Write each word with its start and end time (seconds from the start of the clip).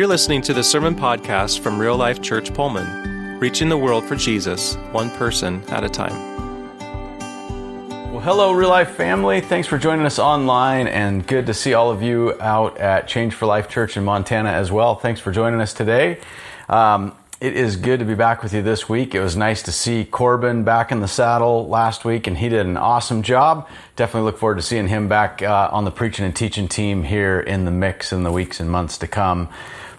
You're 0.00 0.08
listening 0.08 0.40
to 0.42 0.54
the 0.54 0.64
Sermon 0.64 0.94
Podcast 0.94 1.58
from 1.60 1.78
Real 1.78 1.94
Life 1.94 2.22
Church 2.22 2.54
Pullman, 2.54 3.38
reaching 3.38 3.68
the 3.68 3.76
world 3.76 4.02
for 4.02 4.16
Jesus, 4.16 4.76
one 4.92 5.10
person 5.10 5.62
at 5.68 5.84
a 5.84 5.90
time. 5.90 6.78
Well, 8.10 8.20
hello, 8.20 8.52
Real 8.52 8.70
Life 8.70 8.92
family. 8.92 9.42
Thanks 9.42 9.68
for 9.68 9.76
joining 9.76 10.06
us 10.06 10.18
online, 10.18 10.86
and 10.86 11.26
good 11.26 11.44
to 11.48 11.52
see 11.52 11.74
all 11.74 11.90
of 11.90 12.02
you 12.02 12.32
out 12.40 12.78
at 12.78 13.08
Change 13.08 13.34
for 13.34 13.44
Life 13.44 13.68
Church 13.68 13.98
in 13.98 14.04
Montana 14.06 14.48
as 14.48 14.72
well. 14.72 14.94
Thanks 14.94 15.20
for 15.20 15.32
joining 15.32 15.60
us 15.60 15.74
today. 15.74 16.18
Um, 16.70 17.14
it 17.38 17.54
is 17.54 17.76
good 17.76 17.98
to 17.98 18.06
be 18.06 18.14
back 18.14 18.42
with 18.42 18.54
you 18.54 18.62
this 18.62 18.88
week. 18.88 19.14
It 19.14 19.20
was 19.20 19.36
nice 19.36 19.62
to 19.64 19.72
see 19.72 20.06
Corbin 20.06 20.64
back 20.64 20.92
in 20.92 21.00
the 21.00 21.08
saddle 21.08 21.68
last 21.68 22.06
week, 22.06 22.26
and 22.26 22.38
he 22.38 22.48
did 22.48 22.64
an 22.64 22.78
awesome 22.78 23.22
job. 23.22 23.68
Definitely 23.96 24.30
look 24.30 24.38
forward 24.38 24.56
to 24.56 24.62
seeing 24.62 24.88
him 24.88 25.08
back 25.08 25.42
uh, 25.42 25.68
on 25.70 25.84
the 25.84 25.90
preaching 25.90 26.24
and 26.24 26.34
teaching 26.34 26.68
team 26.68 27.02
here 27.02 27.38
in 27.38 27.66
the 27.66 27.70
mix 27.70 28.14
in 28.14 28.22
the 28.22 28.32
weeks 28.32 28.60
and 28.60 28.70
months 28.70 28.96
to 28.96 29.06
come. 29.06 29.50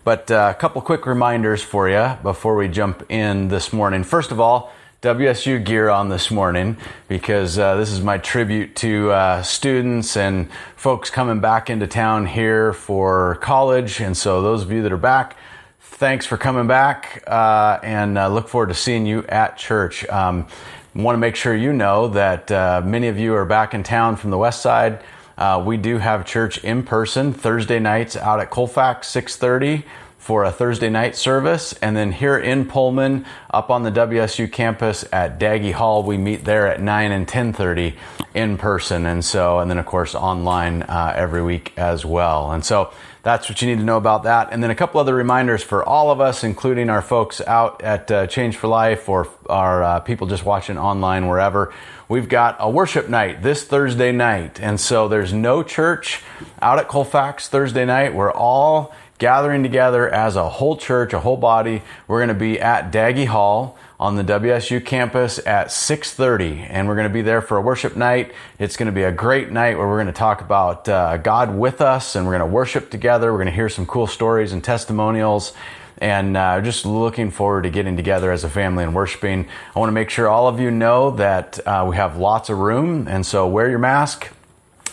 But 0.04 0.32
uh, 0.32 0.54
a 0.56 0.60
couple 0.60 0.82
quick 0.82 1.06
reminders 1.06 1.62
for 1.62 1.88
you 1.88 2.18
before 2.24 2.56
we 2.56 2.68
jump 2.68 3.06
in 3.10 3.50
this 3.50 3.72
morning. 3.72 4.04
First 4.04 4.32
of 4.32 4.40
all, 4.40 4.74
WSU 5.04 5.64
gear 5.64 5.90
on 5.90 6.10
this 6.10 6.32
morning 6.32 6.78
because 7.08 7.60
uh, 7.60 7.76
this 7.76 7.92
is 7.92 8.02
my 8.02 8.18
tribute 8.18 8.76
to 8.78 9.12
uh, 9.12 9.44
students 9.44 10.18
and 10.18 10.52
folks 10.76 11.10
coming 11.10 11.40
back 11.40 11.70
into 11.70 11.86
town 11.86 12.26
here 12.26 12.74
for 12.74 13.36
college. 13.42 14.00
And 14.00 14.18
so, 14.18 14.42
those 14.42 14.64
of 14.64 14.72
you 14.72 14.82
that 14.82 14.92
are 14.92 14.98
back, 14.98 15.38
thanks 15.80 16.26
for 16.26 16.38
coming 16.38 16.66
back 16.66 17.24
uh, 17.28 17.80
and 17.84 18.18
uh, 18.18 18.28
look 18.28 18.48
forward 18.48 18.70
to 18.70 18.76
seeing 18.76 19.06
you 19.06 19.24
at 19.28 19.58
church. 19.58 20.08
Um, 20.10 20.48
Want 20.94 21.16
to 21.16 21.20
make 21.20 21.38
sure 21.38 21.56
you 21.56 21.72
know 21.72 22.10
that 22.10 22.52
uh, 22.52 22.82
many 22.84 23.08
of 23.08 23.18
you 23.18 23.34
are 23.36 23.46
back 23.46 23.74
in 23.74 23.82
town 23.82 24.18
from 24.18 24.30
the 24.30 24.38
west 24.38 24.62
side. 24.62 25.02
Uh, 25.38 25.62
we 25.66 25.78
do 25.78 25.98
have 25.98 26.26
church 26.26 26.64
in 26.64 26.84
person 26.84 27.34
Thursday 27.34 27.80
nights 27.80 28.16
out 28.16 28.40
at 28.40 28.50
Colfax, 28.50 29.08
630 29.08 29.86
for 30.22 30.44
a 30.44 30.52
Thursday 30.52 30.90
night 30.90 31.16
service. 31.16 31.74
And 31.82 31.98
then 31.98 32.12
here 32.12 32.38
in 32.38 32.66
Pullman, 32.66 33.26
up 33.50 33.72
on 33.72 33.82
the 33.82 33.92
WSU 33.92 34.52
campus 34.52 35.04
at 35.12 35.40
Daggy 35.40 35.74
Hall, 35.74 36.04
we 36.04 36.16
meet 36.16 36.46
there 36.46 36.68
at 36.68 36.80
9 36.80 37.12
and 37.12 37.22
1030 37.22 37.96
in 38.36 38.58
person. 38.58 39.08
And 39.08 39.26
so, 39.26 39.60
and 39.60 39.70
then 39.70 39.80
of 39.80 39.88
course 39.88 40.14
online 40.14 40.84
uh, 40.84 41.14
every 41.16 41.42
week 41.42 41.74
as 41.76 42.06
well. 42.06 42.52
And 42.52 42.64
so 42.64 42.94
that's 43.24 43.48
what 43.50 43.62
you 43.62 43.68
need 43.68 43.78
to 43.78 43.84
know 43.84 43.98
about 43.98 44.24
that. 44.24 44.50
And 44.52 44.64
then 44.64 44.72
a 44.72 44.76
couple 44.76 45.00
other 45.00 45.14
reminders 45.14 45.62
for 45.62 45.84
all 45.88 46.10
of 46.10 46.20
us, 46.20 46.44
including 46.44 46.90
our 46.90 47.02
folks 47.02 47.40
out 47.42 47.82
at 47.84 48.10
uh, 48.10 48.28
Change 48.28 48.58
for 48.58 48.68
Life 48.68 49.08
or 49.08 49.28
our 49.48 49.84
uh, 49.84 50.00
people 50.00 50.26
just 50.26 50.44
watching 50.44 50.78
online 50.78 51.28
wherever. 51.28 51.74
We've 52.10 52.28
got 52.28 52.58
a 52.60 52.70
worship 52.70 53.10
night 53.10 53.44
this 53.44 53.64
Thursday 53.64 54.12
night. 54.12 54.60
And 54.60 54.80
so 54.80 55.08
there's 55.08 55.34
no 55.34 55.62
church 55.62 56.22
out 56.62 56.80
at 56.80 56.88
Colfax 56.88 57.48
Thursday 57.48 57.86
night. 57.86 58.16
We're 58.16 58.34
all 58.34 58.94
gathering 59.20 59.62
together 59.62 60.10
as 60.10 60.36
a 60.36 60.50
whole 60.50 60.76
church, 60.76 61.14
a 61.14 61.20
whole 61.20 61.38
body. 61.38 61.84
We're 62.08 62.18
going 62.18 62.30
to 62.30 62.34
be 62.34 62.60
at 62.60 62.92
Daggy 62.92 63.28
Hall 63.28 63.78
on 64.02 64.16
the 64.16 64.24
WSU 64.24 64.84
campus 64.84 65.38
at 65.46 65.68
6:30 65.68 66.66
and 66.68 66.88
we're 66.88 66.96
going 66.96 67.08
to 67.08 67.14
be 67.14 67.22
there 67.22 67.40
for 67.40 67.58
a 67.58 67.62
worship 67.62 67.96
night. 67.96 68.32
It's 68.58 68.76
going 68.76 68.88
to 68.88 68.92
be 68.92 69.04
a 69.04 69.12
great 69.12 69.52
night 69.52 69.78
where 69.78 69.88
we're 69.88 69.98
going 69.98 70.08
to 70.08 70.12
talk 70.12 70.42
about 70.42 70.90
uh, 70.90 71.18
God 71.18 71.56
with 71.56 71.82
us 71.82 72.16
and 72.16 72.26
we're 72.26 72.36
going 72.36 72.50
to 72.50 72.52
worship 72.52 72.90
together. 72.90 73.32
We're 73.32 73.38
going 73.38 73.46
to 73.46 73.54
hear 73.54 73.70
some 73.70 73.86
cool 73.86 74.08
stories 74.08 74.54
and 74.54 74.64
testimonials 74.64 75.54
and 76.00 76.36
uh, 76.36 76.62
just 76.62 76.84
looking 76.84 77.30
forward 77.30 77.62
to 77.62 77.70
getting 77.70 77.96
together 77.96 78.32
as 78.32 78.44
a 78.44 78.50
family 78.50 78.84
and 78.84 78.96
worshiping. 78.96 79.48
I 79.76 79.80
want 79.80 79.90
to 79.90 79.94
make 79.94 80.10
sure 80.10 80.28
all 80.28 80.48
of 80.48 80.60
you 80.60 80.72
know 80.72 81.12
that 81.12 81.60
uh, 81.68 81.86
we 81.88 81.96
have 81.96 82.18
lots 82.18 82.50
of 82.50 82.58
room 82.58 83.08
and 83.08 83.24
so 83.24 83.48
wear 83.48 83.70
your 83.70 83.78
mask 83.78 84.30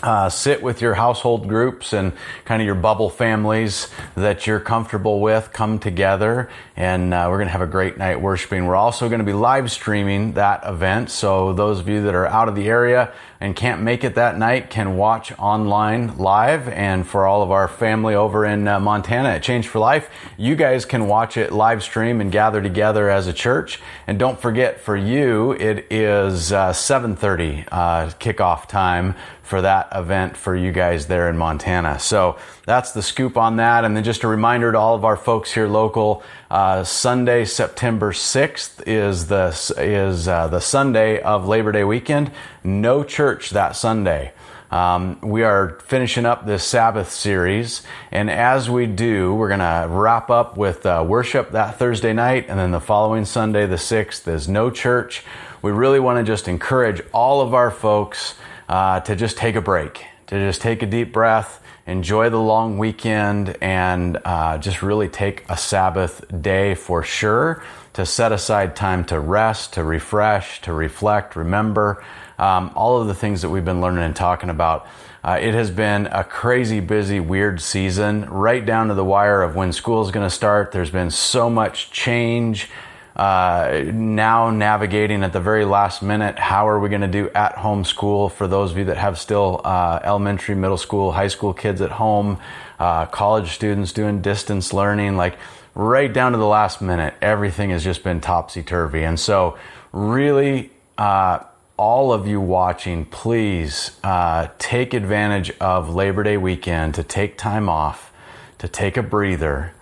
uh, 0.02 0.28
sit 0.28 0.62
with 0.62 0.80
your 0.80 0.94
household 0.94 1.48
groups 1.48 1.92
and 1.92 2.12
kind 2.44 2.62
of 2.62 2.66
your 2.66 2.74
bubble 2.74 3.10
families 3.10 3.88
that 4.14 4.46
you're 4.46 4.60
comfortable 4.60 5.20
with 5.20 5.52
come 5.52 5.78
together 5.78 6.48
and 6.76 7.12
uh, 7.12 7.26
we're 7.28 7.38
going 7.38 7.48
to 7.48 7.52
have 7.52 7.60
a 7.60 7.66
great 7.66 7.98
night 7.98 8.20
worshiping. 8.20 8.66
We're 8.66 8.76
also 8.76 9.08
going 9.08 9.18
to 9.18 9.24
be 9.24 9.32
live 9.32 9.72
streaming 9.72 10.34
that 10.34 10.62
event 10.64 11.10
so 11.10 11.52
those 11.52 11.80
of 11.80 11.88
you 11.88 12.02
that 12.02 12.14
are 12.14 12.26
out 12.26 12.48
of 12.48 12.54
the 12.54 12.68
area 12.68 13.12
and 13.40 13.54
can't 13.54 13.82
make 13.82 14.04
it 14.04 14.14
that 14.14 14.38
night 14.38 14.70
can 14.70 14.96
watch 14.96 15.32
online 15.38 16.18
live. 16.18 16.68
And 16.68 17.06
for 17.06 17.26
all 17.26 17.42
of 17.42 17.50
our 17.50 17.66
family 17.66 18.14
over 18.14 18.44
in 18.44 18.68
uh, 18.68 18.78
montana 18.78 19.30
at 19.30 19.42
change 19.42 19.66
for 19.68 19.78
life 19.78 20.08
you 20.36 20.54
guys 20.54 20.84
can 20.84 21.08
watch 21.08 21.36
it 21.36 21.52
live 21.52 21.82
stream 21.82 22.20
and 22.20 22.30
gather 22.30 22.62
together 22.62 23.10
as 23.10 23.26
a 23.26 23.32
church. 23.32 23.80
And 24.06 24.18
don't 24.18 24.40
forget 24.40 24.80
for 24.80 24.96
you 24.96 25.52
it 25.52 25.86
is 25.90 26.52
7.30 26.52 27.66
uh, 27.72 28.10
kickoff 28.20 28.68
time 28.68 29.16
for 29.48 29.62
that 29.62 29.88
event 29.94 30.36
for 30.36 30.54
you 30.54 30.70
guys 30.70 31.06
there 31.06 31.30
in 31.30 31.36
Montana. 31.38 31.98
So 31.98 32.36
that's 32.66 32.92
the 32.92 33.02
scoop 33.02 33.38
on 33.38 33.56
that. 33.56 33.84
And 33.84 33.96
then 33.96 34.04
just 34.04 34.22
a 34.22 34.28
reminder 34.28 34.72
to 34.72 34.78
all 34.78 34.94
of 34.94 35.06
our 35.06 35.16
folks 35.16 35.50
here 35.52 35.66
local, 35.66 36.22
uh, 36.50 36.84
Sunday, 36.84 37.46
September 37.46 38.12
6th 38.12 38.82
is 38.86 39.28
the, 39.28 39.48
is 39.78 40.28
uh, 40.28 40.48
the 40.48 40.60
Sunday 40.60 41.22
of 41.22 41.48
Labor 41.48 41.72
Day 41.72 41.82
weekend. 41.82 42.30
No 42.62 43.02
church 43.02 43.50
that 43.50 43.74
Sunday. 43.74 44.32
Um, 44.70 45.18
we 45.22 45.44
are 45.44 45.78
finishing 45.86 46.26
up 46.26 46.44
this 46.44 46.62
Sabbath 46.62 47.10
series, 47.10 47.80
and 48.12 48.30
as 48.30 48.68
we 48.68 48.84
do, 48.84 49.34
we're 49.34 49.48
going 49.48 49.60
to 49.60 49.86
wrap 49.88 50.28
up 50.28 50.58
with 50.58 50.84
uh, 50.84 51.02
worship 51.08 51.52
that 51.52 51.78
Thursday 51.78 52.12
night, 52.12 52.44
and 52.50 52.58
then 52.58 52.70
the 52.70 52.80
following 52.80 53.24
Sunday, 53.24 53.64
the 53.64 53.76
6th, 53.76 54.28
is 54.28 54.46
no 54.46 54.68
church. 54.68 55.24
We 55.62 55.72
really 55.72 56.00
want 56.00 56.18
to 56.18 56.30
just 56.30 56.48
encourage 56.48 57.00
all 57.14 57.40
of 57.40 57.54
our 57.54 57.70
folks 57.70 58.34
uh, 58.68 59.00
to 59.00 59.16
just 59.16 59.36
take 59.36 59.56
a 59.56 59.60
break, 59.60 60.04
to 60.26 60.38
just 60.38 60.60
take 60.60 60.82
a 60.82 60.86
deep 60.86 61.12
breath, 61.12 61.62
enjoy 61.86 62.28
the 62.28 62.38
long 62.38 62.78
weekend, 62.78 63.56
and 63.62 64.18
uh, 64.24 64.58
just 64.58 64.82
really 64.82 65.08
take 65.08 65.44
a 65.48 65.56
Sabbath 65.56 66.24
day 66.42 66.74
for 66.74 67.02
sure 67.02 67.62
to 67.94 68.04
set 68.06 68.30
aside 68.30 68.76
time 68.76 69.04
to 69.06 69.18
rest, 69.18 69.72
to 69.72 69.82
refresh, 69.82 70.60
to 70.62 70.72
reflect, 70.72 71.34
remember 71.34 72.04
um, 72.38 72.70
all 72.76 73.00
of 73.00 73.08
the 73.08 73.14
things 73.14 73.42
that 73.42 73.48
we've 73.48 73.64
been 73.64 73.80
learning 73.80 74.04
and 74.04 74.14
talking 74.14 74.50
about. 74.50 74.86
Uh, 75.24 75.38
it 75.40 75.52
has 75.52 75.70
been 75.70 76.06
a 76.06 76.22
crazy, 76.22 76.78
busy, 76.78 77.18
weird 77.18 77.60
season, 77.60 78.24
right 78.30 78.64
down 78.64 78.88
to 78.88 78.94
the 78.94 79.04
wire 79.04 79.42
of 79.42 79.56
when 79.56 79.72
school 79.72 80.04
is 80.04 80.12
going 80.12 80.24
to 80.24 80.30
start. 80.30 80.70
There's 80.70 80.90
been 80.90 81.10
so 81.10 81.50
much 81.50 81.90
change 81.90 82.70
uh, 83.18 83.82
now 83.92 84.50
navigating 84.50 85.24
at 85.24 85.32
the 85.32 85.40
very 85.40 85.64
last 85.64 86.02
minute 86.02 86.38
how 86.38 86.68
are 86.68 86.78
we 86.78 86.88
going 86.88 87.00
to 87.00 87.08
do 87.08 87.28
at 87.30 87.56
home 87.56 87.84
school 87.84 88.28
for 88.28 88.46
those 88.46 88.70
of 88.70 88.78
you 88.78 88.84
that 88.84 88.96
have 88.96 89.18
still 89.18 89.60
uh, 89.64 89.98
elementary, 90.04 90.54
middle 90.54 90.76
school, 90.76 91.10
high 91.10 91.26
school 91.26 91.52
kids 91.52 91.80
at 91.80 91.90
home, 91.90 92.38
uh, 92.78 93.06
college 93.06 93.50
students 93.50 93.92
doing 93.92 94.22
distance 94.22 94.72
learning, 94.72 95.16
like 95.16 95.36
right 95.74 96.12
down 96.12 96.30
to 96.30 96.38
the 96.38 96.46
last 96.46 96.80
minute, 96.80 97.12
everything 97.20 97.70
has 97.70 97.82
just 97.82 98.04
been 98.04 98.20
topsy 98.20 98.62
turvy. 98.62 99.02
And 99.02 99.18
so, 99.18 99.58
really, 99.92 100.70
uh, 100.96 101.40
all 101.76 102.12
of 102.12 102.26
you 102.28 102.40
watching, 102.40 103.04
please 103.04 103.96
uh, 104.04 104.48
take 104.58 104.94
advantage 104.94 105.50
of 105.60 105.92
Labor 105.92 106.22
Day 106.22 106.36
weekend 106.36 106.94
to 106.94 107.02
take 107.02 107.36
time 107.36 107.68
off, 107.68 108.12
to 108.58 108.68
take 108.68 108.96
a 108.96 109.02
breather 109.02 109.72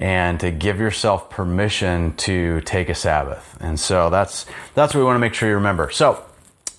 and 0.00 0.40
to 0.40 0.50
give 0.50 0.78
yourself 0.78 1.30
permission 1.30 2.14
to 2.16 2.60
take 2.62 2.88
a 2.88 2.94
Sabbath. 2.94 3.56
And 3.60 3.78
so 3.78 4.10
that's 4.10 4.46
that's 4.74 4.94
what 4.94 5.00
we 5.00 5.04
want 5.04 5.16
to 5.16 5.20
make 5.20 5.34
sure 5.34 5.48
you 5.48 5.54
remember. 5.54 5.90
So 5.90 6.24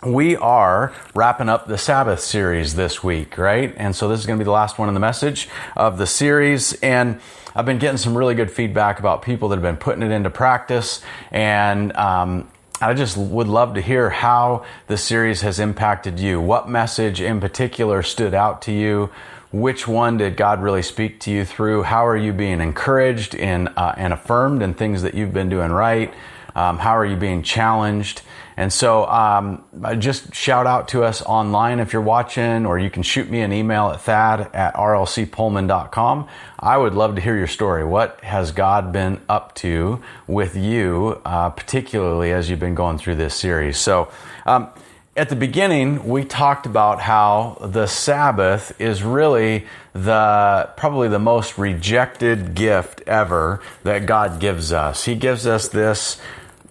we 0.06 0.36
are 0.36 0.94
wrapping 1.16 1.50
up 1.50 1.68
the 1.68 1.78
Sabbath 1.78 2.20
series 2.20 2.76
this 2.76 3.04
week, 3.04 3.38
right? 3.38 3.74
And 3.78 3.96
so 3.96 4.08
this 4.08 4.20
is 4.20 4.26
going 4.26 4.38
to 4.38 4.44
be 4.44 4.46
the 4.46 4.52
last 4.52 4.78
one 4.78 4.88
in 4.88 4.94
the 4.94 5.00
message 5.00 5.50
of 5.76 5.98
the 5.98 6.06
series. 6.06 6.74
And 6.82 7.20
I've 7.56 7.66
been 7.66 7.80
getting 7.80 7.98
some 7.98 8.18
really 8.18 8.36
good 8.36 8.52
feedback 8.52 9.00
about 9.00 9.22
people 9.22 9.50
that 9.50 9.56
have 9.56 9.64
been 9.64 9.78
putting 9.78 10.04
it 10.04 10.12
into 10.12 10.30
practice. 10.30 11.02
And 11.32 11.96
um, 11.96 12.52
I 12.82 12.94
just 12.94 13.16
would 13.18 13.48
love 13.48 13.76
to 13.76 13.82
hear 13.82 14.10
how 14.10 14.66
the 14.88 14.98
series 14.98 15.42
has 15.42 15.60
impacted 15.60 16.20
you. 16.20 16.42
What 16.42 16.70
message 16.70 17.22
in 17.22 17.40
particular 17.40 18.04
stood 18.04 18.34
out 18.34 18.62
to 18.64 18.72
you? 18.72 19.10
Which 19.56 19.88
one 19.88 20.18
did 20.18 20.36
God 20.36 20.62
really 20.62 20.82
speak 20.82 21.22
to 21.22 21.32
you 21.32 21.46
through? 21.46 21.84
How 21.84 22.06
are 22.06 22.18
you 22.18 22.34
being 22.34 22.60
encouraged 22.60 23.34
in, 23.34 23.70
uh, 23.70 23.96
and 23.96 24.12
affirmed 24.12 24.62
in 24.62 24.74
things 24.74 25.02
that 25.04 25.14
you've 25.14 25.34
been 25.34 25.48
doing 25.48 25.72
right? 25.72 26.14
Um, 26.58 26.78
how 26.78 26.98
are 26.98 27.06
you 27.06 27.16
being 27.16 27.42
challenged? 27.42 28.22
And 28.58 28.72
so, 28.72 29.06
um, 29.06 29.64
just 30.00 30.34
shout 30.34 30.68
out 30.68 30.90
to 30.90 31.04
us 31.04 31.22
online 31.22 31.80
if 31.80 31.94
you're 31.94 32.02
watching, 32.02 32.66
or 32.66 32.80
you 32.80 32.90
can 32.90 33.04
shoot 33.04 33.30
me 33.30 33.42
an 33.42 33.54
email 33.54 33.92
at 33.92 34.02
thad 34.02 34.50
at 34.54 34.74
rlcpullman.com. 34.76 36.28
I 36.60 36.78
would 36.78 36.94
love 36.94 37.16
to 37.16 37.22
hear 37.22 37.38
your 37.38 37.48
story. 37.48 37.86
What 37.86 38.20
has 38.24 38.52
God 38.52 38.92
been 38.92 39.22
up 39.28 39.56
to 39.56 40.02
with 40.28 40.56
you, 40.56 41.22
uh, 41.26 41.50
particularly 41.50 42.32
as 42.32 42.50
you've 42.50 42.60
been 42.60 42.76
going 42.76 42.98
through 42.98 43.16
this 43.16 43.36
series? 43.36 43.78
So, 43.78 44.10
um, 44.46 44.70
at 45.16 45.30
the 45.30 45.36
beginning, 45.36 46.08
we 46.08 46.26
talked 46.26 46.66
about 46.66 47.00
how 47.00 47.58
the 47.62 47.88
Sabbath 47.88 48.80
is 48.82 49.02
really 49.02 49.66
the 49.94 50.70
probably 50.76 51.08
the 51.08 51.20
most 51.20 51.58
rejected 51.58 52.54
gift 52.54 53.02
ever 53.08 53.62
that 53.84 54.06
God 54.06 54.42
gives 54.42 54.74
us. 54.74 55.06
He 55.06 55.16
gives 55.16 55.48
us 55.48 55.70
this 55.70 56.20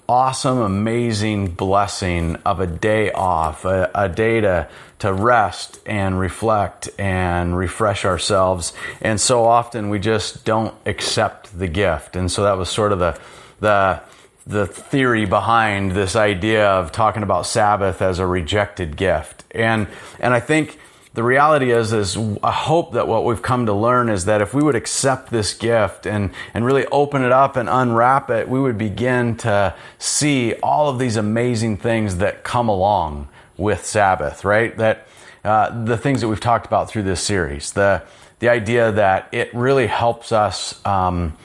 awesome, 0.06 0.58
amazing 0.58 1.52
blessing 1.52 2.36
of 2.44 2.60
a 2.60 2.66
day 2.66 3.10
off, 3.12 3.64
a, 3.64 3.90
a, 3.94 4.10
day 4.10 4.42
to, 4.42 4.68
to 4.98 5.10
rest 5.10 5.80
and 5.86 6.20
reflect 6.20 6.90
and 6.98 7.56
refresh 7.56 8.04
ourselves. 8.04 8.74
And 9.00 9.18
so 9.18 9.44
often 9.44 9.88
we 9.88 9.98
just 9.98 10.44
don't 10.44 10.74
accept 10.84 11.58
the 11.58 11.68
gift. 11.68 12.16
And 12.16 12.30
so 12.30 12.42
that 12.42 12.58
was 12.58 12.68
sort 12.68 12.92
of 12.92 12.98
the, 12.98 13.18
the, 13.60 14.02
the 14.46 14.66
theory 14.66 15.24
behind 15.24 15.92
this 15.92 16.16
idea 16.16 16.68
of 16.68 16.92
talking 16.92 17.22
about 17.22 17.46
Sabbath 17.46 18.02
as 18.02 18.18
a 18.18 18.26
rejected 18.26 18.96
gift. 18.96 19.44
And, 19.50 19.88
and 20.18 20.34
I 20.34 20.40
think 20.40 20.78
the 21.14 21.22
reality 21.22 21.70
is 21.70 21.92
is 21.92 22.18
I 22.42 22.50
hope 22.50 22.94
that 22.94 23.06
what 23.06 23.24
we've 23.24 23.40
come 23.40 23.66
to 23.66 23.72
learn 23.72 24.08
is 24.08 24.24
that 24.24 24.42
if 24.42 24.52
we 24.52 24.62
would 24.62 24.74
accept 24.74 25.30
this 25.30 25.54
gift 25.54 26.06
and 26.06 26.30
and 26.52 26.64
really 26.64 26.86
open 26.86 27.22
it 27.22 27.30
up 27.30 27.56
and 27.56 27.68
unwrap 27.68 28.30
it, 28.30 28.48
we 28.48 28.60
would 28.60 28.76
begin 28.76 29.36
to 29.38 29.74
see 29.98 30.54
all 30.54 30.88
of 30.88 30.98
these 30.98 31.16
amazing 31.16 31.76
things 31.76 32.16
that 32.16 32.42
come 32.42 32.68
along 32.68 33.28
with 33.56 33.86
Sabbath, 33.86 34.44
right? 34.44 34.76
That 34.76 35.06
uh, 35.44 35.84
the 35.84 35.96
things 35.96 36.20
that 36.20 36.28
we've 36.28 36.40
talked 36.40 36.66
about 36.66 36.90
through 36.90 37.04
this 37.04 37.20
series, 37.20 37.72
the 37.72 38.02
the 38.40 38.48
idea 38.48 38.90
that 38.92 39.28
it 39.30 39.54
really 39.54 39.86
helps 39.86 40.32
us. 40.32 40.84
Um, 40.84 41.36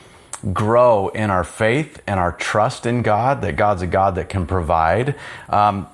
grow 0.53 1.09
in 1.09 1.29
our 1.29 1.43
faith 1.43 2.01
and 2.07 2.19
our 2.19 2.31
trust 2.31 2.85
in 2.85 3.01
God, 3.01 3.41
that 3.41 3.55
God's 3.55 3.81
a 3.81 3.87
God 3.87 4.15
that 4.15 4.29
can 4.29 4.45
provide. 4.45 5.15
Um, 5.49 5.87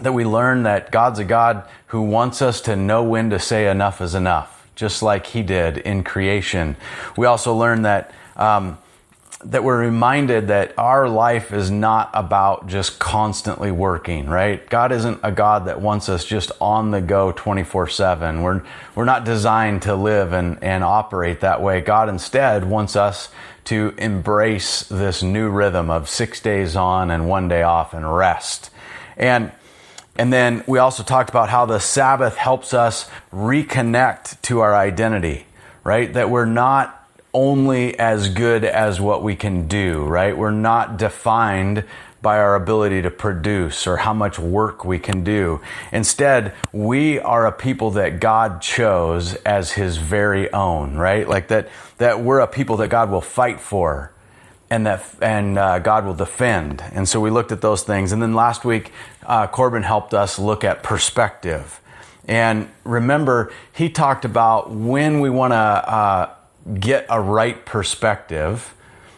that 0.00 0.12
we 0.12 0.24
learn 0.24 0.64
that 0.64 0.90
God's 0.90 1.18
a 1.18 1.24
God 1.24 1.64
who 1.86 2.02
wants 2.02 2.42
us 2.42 2.60
to 2.62 2.76
know 2.76 3.02
when 3.02 3.30
to 3.30 3.38
say 3.38 3.68
enough 3.70 4.00
is 4.00 4.14
enough, 4.14 4.68
just 4.74 5.02
like 5.02 5.26
He 5.26 5.42
did 5.42 5.78
in 5.78 6.04
creation. 6.04 6.76
We 7.16 7.26
also 7.26 7.54
learn 7.54 7.82
that. 7.82 8.12
Um, 8.36 8.78
that 9.44 9.62
we're 9.62 9.78
reminded 9.78 10.48
that 10.48 10.72
our 10.78 11.08
life 11.08 11.52
is 11.52 11.70
not 11.70 12.10
about 12.14 12.66
just 12.68 12.98
constantly 12.98 13.70
working, 13.70 14.26
right? 14.26 14.68
God 14.70 14.92
isn't 14.92 15.20
a 15.22 15.30
God 15.30 15.66
that 15.66 15.80
wants 15.80 16.08
us 16.08 16.24
just 16.24 16.50
on 16.60 16.90
the 16.90 17.02
go 17.02 17.32
24 17.32 17.88
7. 17.88 18.42
We're, 18.42 18.62
we're 18.94 19.04
not 19.04 19.24
designed 19.24 19.82
to 19.82 19.94
live 19.94 20.32
and, 20.32 20.62
and 20.62 20.82
operate 20.82 21.40
that 21.40 21.60
way. 21.60 21.82
God 21.82 22.08
instead 22.08 22.64
wants 22.64 22.96
us 22.96 23.28
to 23.64 23.94
embrace 23.98 24.84
this 24.84 25.22
new 25.22 25.50
rhythm 25.50 25.90
of 25.90 26.08
six 26.08 26.40
days 26.40 26.74
on 26.74 27.10
and 27.10 27.28
one 27.28 27.48
day 27.48 27.62
off 27.62 27.92
and 27.92 28.16
rest. 28.16 28.70
And 29.16 29.52
and 30.18 30.32
then 30.32 30.64
we 30.66 30.78
also 30.78 31.02
talked 31.02 31.28
about 31.28 31.50
how 31.50 31.66
the 31.66 31.78
Sabbath 31.78 32.36
helps 32.36 32.72
us 32.72 33.10
reconnect 33.32 34.40
to 34.42 34.60
our 34.60 34.74
identity, 34.74 35.46
right? 35.84 36.10
That 36.10 36.30
we're 36.30 36.46
not 36.46 36.95
only 37.36 37.96
as 37.98 38.30
good 38.30 38.64
as 38.64 38.98
what 38.98 39.22
we 39.22 39.36
can 39.36 39.68
do, 39.68 40.02
right? 40.04 40.34
We're 40.34 40.50
not 40.50 40.96
defined 40.96 41.84
by 42.22 42.38
our 42.38 42.54
ability 42.54 43.02
to 43.02 43.10
produce 43.10 43.86
or 43.86 43.98
how 43.98 44.14
much 44.14 44.38
work 44.38 44.86
we 44.86 44.98
can 44.98 45.22
do. 45.22 45.60
Instead, 45.92 46.54
we 46.72 47.20
are 47.20 47.46
a 47.46 47.52
people 47.52 47.90
that 47.90 48.20
God 48.20 48.62
chose 48.62 49.34
as 49.44 49.72
his 49.72 49.98
very 49.98 50.50
own, 50.54 50.96
right? 50.96 51.28
Like 51.28 51.48
that, 51.48 51.68
that 51.98 52.20
we're 52.20 52.40
a 52.40 52.46
people 52.46 52.78
that 52.78 52.88
God 52.88 53.10
will 53.10 53.20
fight 53.20 53.60
for 53.60 54.12
and 54.70 54.86
that 54.86 55.04
and 55.20 55.58
uh, 55.58 55.78
God 55.78 56.06
will 56.06 56.14
defend. 56.14 56.82
And 56.90 57.06
so 57.06 57.20
we 57.20 57.28
looked 57.28 57.52
at 57.52 57.60
those 57.60 57.82
things. 57.82 58.12
And 58.12 58.22
then 58.22 58.32
last 58.32 58.64
week, 58.64 58.92
uh, 59.26 59.46
Corbin 59.46 59.82
helped 59.82 60.14
us 60.14 60.38
look 60.38 60.64
at 60.64 60.82
perspective. 60.82 61.80
And 62.26 62.70
remember, 62.82 63.52
he 63.72 63.90
talked 63.90 64.24
about 64.24 64.70
when 64.70 65.20
we 65.20 65.30
want 65.30 65.52
to 65.52 65.56
uh, 65.56 66.30
get 66.74 67.06
a 67.08 67.20
right 67.20 67.64
perspective. 67.64 68.74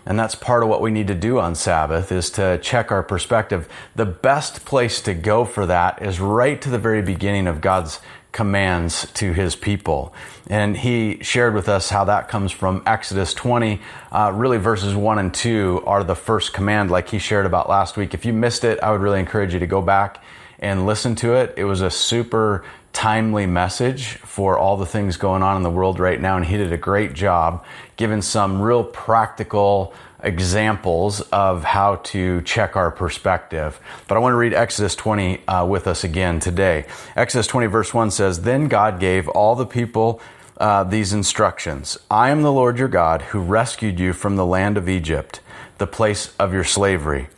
And 0.07 0.19
that's 0.19 0.35
part 0.35 0.63
of 0.63 0.71
what 0.71 0.81
we 0.81 0.91
need 0.91 1.09
to 1.09 1.15
do 1.15 1.39
on 1.39 1.55
Sabbath 1.55 2.11
is 2.11 2.31
to 2.31 2.59
check 2.63 2.91
our 2.91 3.03
perspective. 3.03 3.69
The 3.95 4.07
best 4.07 4.65
place 4.65 5.03
to 5.03 5.13
go 5.13 5.45
for 5.45 5.67
that 5.67 6.01
is 6.01 6.19
right 6.19 6.61
to 6.63 6.71
the 6.71 6.79
very 6.79 7.03
beginning 7.03 7.47
of 7.47 7.61
God's 7.61 8.01
commands 8.33 9.11
to 9.13 9.33
his 9.33 9.57
people. 9.57 10.15
And 10.47 10.77
he 10.77 11.19
shared 11.23 11.55
with 11.55 11.69
us 11.69 11.91
how 11.91 12.05
that 12.05 12.29
comes 12.29 12.53
from 12.53 12.83
Exodus 12.87 13.35
20. 13.35 13.81
Uh, 14.11 14.33
really, 14.35 14.59
verses 14.59 14.95
1 14.95 15.19
and 15.19 15.35
2 15.35 15.83
are 15.87 16.05
the 16.05 16.15
first 16.15 16.53
command, 16.53 16.91
like 16.91 17.09
he 17.09 17.19
shared 17.19 17.47
about 17.47 17.69
last 17.69 17.97
week. 17.97 18.15
If 18.15 18.25
you 18.25 18.33
missed 18.33 18.65
it, 18.65 18.81
I 18.83 18.93
would 18.93 19.01
really 19.01 19.21
encourage 19.21 19.53
you 19.53 19.61
to 19.61 19.67
go 19.67 19.83
back 19.83 20.23
and 20.59 20.87
listen 20.87 21.15
to 21.17 21.35
it. 21.35 21.55
It 21.57 21.65
was 21.65 21.81
a 21.81 21.91
super 21.91 22.65
timely 22.99 23.47
message 23.47 24.15
for 24.25 24.59
all 24.59 24.77
the 24.77 24.85
things 24.85 25.17
going 25.17 25.41
on 25.41 25.57
in 25.57 25.63
the 25.63 25.71
world 25.71 26.01
right 26.01 26.21
now, 26.21 26.37
and 26.37 26.45
he 26.45 26.57
did 26.57 26.73
a 26.73 26.77
great 26.77 27.15
job 27.15 27.65
giving 27.97 28.21
some 28.21 28.61
real 28.61 28.83
practical 28.83 29.95
examples 30.21 31.21
of 31.31 31.63
how 31.63 31.95
to 31.95 32.43
check 32.43 32.75
our 32.75 32.91
perspective. 32.91 33.79
But 34.09 34.17
I 34.17 34.19
want 34.19 34.33
to 34.33 34.37
read 34.37 34.53
Exodus 34.53 34.97
20 34.97 35.47
uh, 35.47 35.65
with 35.67 35.87
us 35.87 36.03
again 36.03 36.41
today. 36.41 36.87
Exodus 37.15 37.47
20, 37.47 37.69
verse 37.69 37.95
1 37.95 38.11
says, 38.11 38.43
Then 38.43 38.67
God 38.67 38.99
gave 38.99 39.29
all 39.29 39.55
the 39.55 39.65
people 39.65 40.21
uh, 40.57 40.83
these 40.83 41.13
instructions 41.13 41.99
I 42.11 42.31
am 42.31 42.43
the 42.43 42.51
Lord 42.51 42.81
your 42.81 42.89
God 42.89 43.23
who 43.23 43.39
rescued 43.39 44.01
you 44.01 44.13
from 44.13 44.35
the 44.35 44.45
land 44.45 44.77
of 44.77 44.89
Egypt, 44.89 45.39
the 45.79 45.87
place 45.87 46.35
of 46.41 46.53
your 46.53 46.65
slavery. 46.65 47.29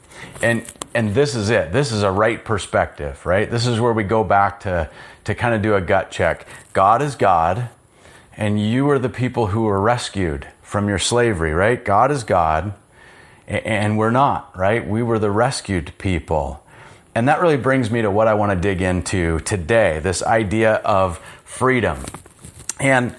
And 0.40 0.64
and 0.94 1.14
this 1.14 1.34
is 1.34 1.50
it. 1.50 1.72
This 1.72 1.92
is 1.92 2.02
a 2.02 2.10
right 2.10 2.44
perspective, 2.44 3.24
right? 3.24 3.50
This 3.50 3.66
is 3.66 3.80
where 3.80 3.92
we 3.92 4.04
go 4.04 4.24
back 4.24 4.60
to 4.60 4.90
to 5.24 5.34
kind 5.34 5.54
of 5.54 5.62
do 5.62 5.74
a 5.74 5.80
gut 5.80 6.10
check. 6.10 6.46
God 6.72 7.02
is 7.02 7.14
God, 7.14 7.68
and 8.36 8.60
you 8.60 8.88
are 8.90 8.98
the 8.98 9.08
people 9.08 9.48
who 9.48 9.62
were 9.62 9.80
rescued 9.80 10.48
from 10.62 10.88
your 10.88 10.98
slavery, 10.98 11.52
right? 11.52 11.84
God 11.84 12.10
is 12.10 12.24
God, 12.24 12.74
and 13.46 13.98
we're 13.98 14.10
not, 14.10 14.56
right? 14.56 14.86
We 14.86 15.02
were 15.02 15.18
the 15.18 15.30
rescued 15.30 15.92
people. 15.98 16.64
And 17.14 17.28
that 17.28 17.40
really 17.40 17.56
brings 17.56 17.90
me 17.90 18.02
to 18.02 18.10
what 18.10 18.28
I 18.28 18.34
want 18.34 18.52
to 18.52 18.56
dig 18.56 18.80
into 18.80 19.40
today 19.40 19.98
this 19.98 20.22
idea 20.22 20.74
of 20.76 21.18
freedom. 21.44 22.04
And 22.78 23.14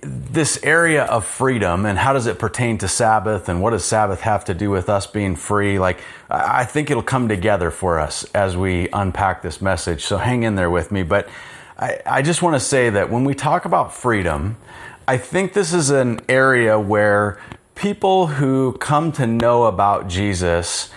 this 0.00 0.58
area 0.62 1.04
of 1.04 1.26
freedom 1.26 1.84
and 1.84 1.98
how 1.98 2.14
does 2.14 2.26
it 2.26 2.38
pertain 2.38 2.78
to 2.78 2.88
Sabbath 2.88 3.48
and 3.50 3.60
what 3.60 3.70
does 3.70 3.84
Sabbath 3.84 4.22
have 4.22 4.44
to 4.46 4.54
do 4.54 4.70
with 4.70 4.88
us 4.88 5.06
being 5.06 5.36
free? 5.36 5.78
Like, 5.78 6.00
I 6.30 6.64
think 6.64 6.90
it'll 6.90 7.02
come 7.02 7.28
together 7.28 7.70
for 7.70 8.00
us 8.00 8.24
as 8.34 8.56
we 8.56 8.88
unpack 8.92 9.42
this 9.42 9.60
message. 9.60 10.04
So 10.04 10.16
hang 10.16 10.42
in 10.42 10.54
there 10.54 10.70
with 10.70 10.90
me. 10.90 11.02
But 11.02 11.28
I, 11.78 12.00
I 12.06 12.22
just 12.22 12.40
want 12.40 12.54
to 12.54 12.60
say 12.60 12.88
that 12.90 13.10
when 13.10 13.24
we 13.24 13.34
talk 13.34 13.66
about 13.66 13.92
freedom, 13.92 14.56
I 15.06 15.18
think 15.18 15.52
this 15.52 15.74
is 15.74 15.90
an 15.90 16.20
area 16.30 16.80
where 16.80 17.38
people 17.74 18.28
who 18.28 18.72
come 18.78 19.12
to 19.12 19.26
know 19.26 19.64
about 19.64 20.08
Jesus 20.08 20.90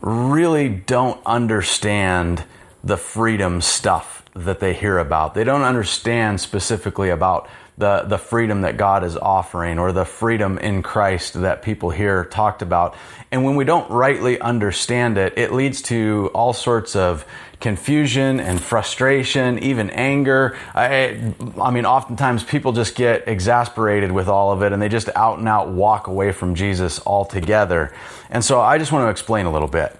really 0.00 0.68
don't 0.68 1.20
understand 1.24 2.42
the 2.82 2.96
freedom 2.96 3.60
stuff 3.60 4.24
that 4.34 4.58
they 4.58 4.74
hear 4.74 4.98
about. 4.98 5.34
They 5.34 5.44
don't 5.44 5.62
understand 5.62 6.40
specifically 6.40 7.10
about 7.10 7.48
the, 7.82 8.04
the 8.06 8.16
freedom 8.16 8.60
that 8.60 8.76
God 8.76 9.02
is 9.02 9.16
offering 9.16 9.80
or 9.80 9.90
the 9.90 10.04
freedom 10.04 10.56
in 10.56 10.84
Christ 10.84 11.34
that 11.34 11.62
people 11.62 11.90
here 11.90 12.24
talked 12.24 12.62
about. 12.62 12.94
And 13.32 13.42
when 13.42 13.56
we 13.56 13.64
don't 13.64 13.90
rightly 13.90 14.40
understand 14.40 15.18
it, 15.18 15.34
it 15.36 15.52
leads 15.52 15.82
to 15.82 16.30
all 16.32 16.52
sorts 16.52 16.94
of 16.94 17.26
confusion 17.58 18.38
and 18.38 18.60
frustration, 18.60 19.58
even 19.58 19.90
anger. 19.90 20.56
I, 20.76 21.34
I 21.60 21.72
mean, 21.72 21.84
oftentimes 21.84 22.44
people 22.44 22.70
just 22.70 22.94
get 22.94 23.26
exasperated 23.26 24.12
with 24.12 24.28
all 24.28 24.52
of 24.52 24.62
it 24.62 24.72
and 24.72 24.80
they 24.80 24.88
just 24.88 25.08
out 25.16 25.40
and 25.40 25.48
out 25.48 25.72
walk 25.72 26.06
away 26.06 26.30
from 26.30 26.54
Jesus 26.54 27.04
altogether. 27.04 27.92
And 28.30 28.44
so 28.44 28.60
I 28.60 28.78
just 28.78 28.92
want 28.92 29.06
to 29.06 29.10
explain 29.10 29.46
a 29.46 29.52
little 29.52 29.66
bit. 29.66 29.98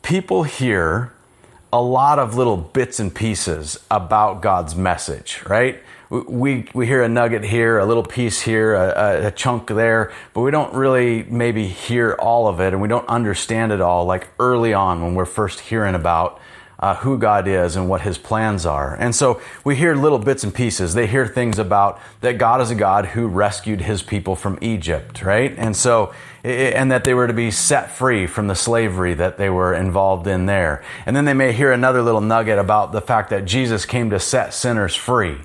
People 0.00 0.44
hear 0.44 1.12
a 1.70 1.82
lot 1.82 2.18
of 2.18 2.34
little 2.34 2.56
bits 2.56 2.98
and 2.98 3.14
pieces 3.14 3.78
about 3.90 4.40
God's 4.40 4.74
message, 4.74 5.42
right? 5.46 5.82
We, 6.10 6.66
we 6.74 6.86
hear 6.88 7.04
a 7.04 7.08
nugget 7.08 7.44
here, 7.44 7.78
a 7.78 7.86
little 7.86 8.02
piece 8.02 8.40
here, 8.40 8.74
a, 8.74 9.28
a, 9.28 9.30
chunk 9.30 9.68
there, 9.68 10.12
but 10.34 10.40
we 10.40 10.50
don't 10.50 10.74
really 10.74 11.22
maybe 11.22 11.68
hear 11.68 12.16
all 12.18 12.48
of 12.48 12.58
it 12.58 12.72
and 12.72 12.82
we 12.82 12.88
don't 12.88 13.08
understand 13.08 13.70
it 13.70 13.80
all 13.80 14.06
like 14.06 14.26
early 14.40 14.74
on 14.74 15.02
when 15.02 15.14
we're 15.14 15.24
first 15.24 15.60
hearing 15.60 15.94
about 15.94 16.40
uh, 16.80 16.96
who 16.96 17.18
God 17.18 17.46
is 17.46 17.76
and 17.76 17.88
what 17.88 18.00
His 18.00 18.18
plans 18.18 18.66
are. 18.66 18.96
And 18.96 19.14
so 19.14 19.40
we 19.64 19.76
hear 19.76 19.94
little 19.94 20.18
bits 20.18 20.42
and 20.42 20.52
pieces. 20.52 20.94
They 20.94 21.06
hear 21.06 21.26
things 21.26 21.58
about 21.58 22.00
that 22.22 22.38
God 22.38 22.60
is 22.60 22.70
a 22.70 22.74
God 22.74 23.06
who 23.06 23.28
rescued 23.28 23.82
His 23.82 24.02
people 24.02 24.34
from 24.34 24.58
Egypt, 24.60 25.22
right? 25.22 25.54
And 25.56 25.76
so, 25.76 26.12
and 26.42 26.90
that 26.90 27.04
they 27.04 27.12
were 27.14 27.26
to 27.26 27.34
be 27.34 27.50
set 27.50 27.90
free 27.92 28.26
from 28.26 28.48
the 28.48 28.54
slavery 28.54 29.14
that 29.14 29.36
they 29.36 29.50
were 29.50 29.74
involved 29.74 30.26
in 30.26 30.46
there. 30.46 30.82
And 31.04 31.14
then 31.14 31.26
they 31.26 31.34
may 31.34 31.52
hear 31.52 31.70
another 31.70 32.02
little 32.02 32.22
nugget 32.22 32.58
about 32.58 32.92
the 32.92 33.02
fact 33.02 33.30
that 33.30 33.44
Jesus 33.44 33.84
came 33.84 34.10
to 34.10 34.18
set 34.18 34.54
sinners 34.54 34.96
free. 34.96 35.36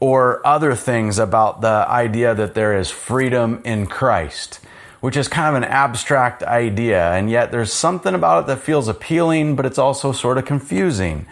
Or 0.00 0.46
other 0.46 0.74
things 0.74 1.18
about 1.18 1.60
the 1.60 1.84
idea 1.88 2.34
that 2.34 2.54
there 2.54 2.78
is 2.78 2.90
freedom 2.90 3.60
in 3.64 3.86
Christ 3.86 4.60
which 5.00 5.16
is 5.16 5.28
kind 5.28 5.56
of 5.56 5.62
an 5.62 5.68
abstract 5.68 6.42
idea, 6.42 7.12
and 7.12 7.30
yet 7.30 7.50
there's 7.52 7.72
something 7.72 8.14
about 8.14 8.44
it 8.44 8.46
that 8.48 8.60
feels 8.60 8.88
appealing, 8.88 9.54
but 9.54 9.64
it's 9.64 9.78
also 9.78 10.12
sort 10.12 10.38
of 10.38 10.44
confusing. 10.44 11.26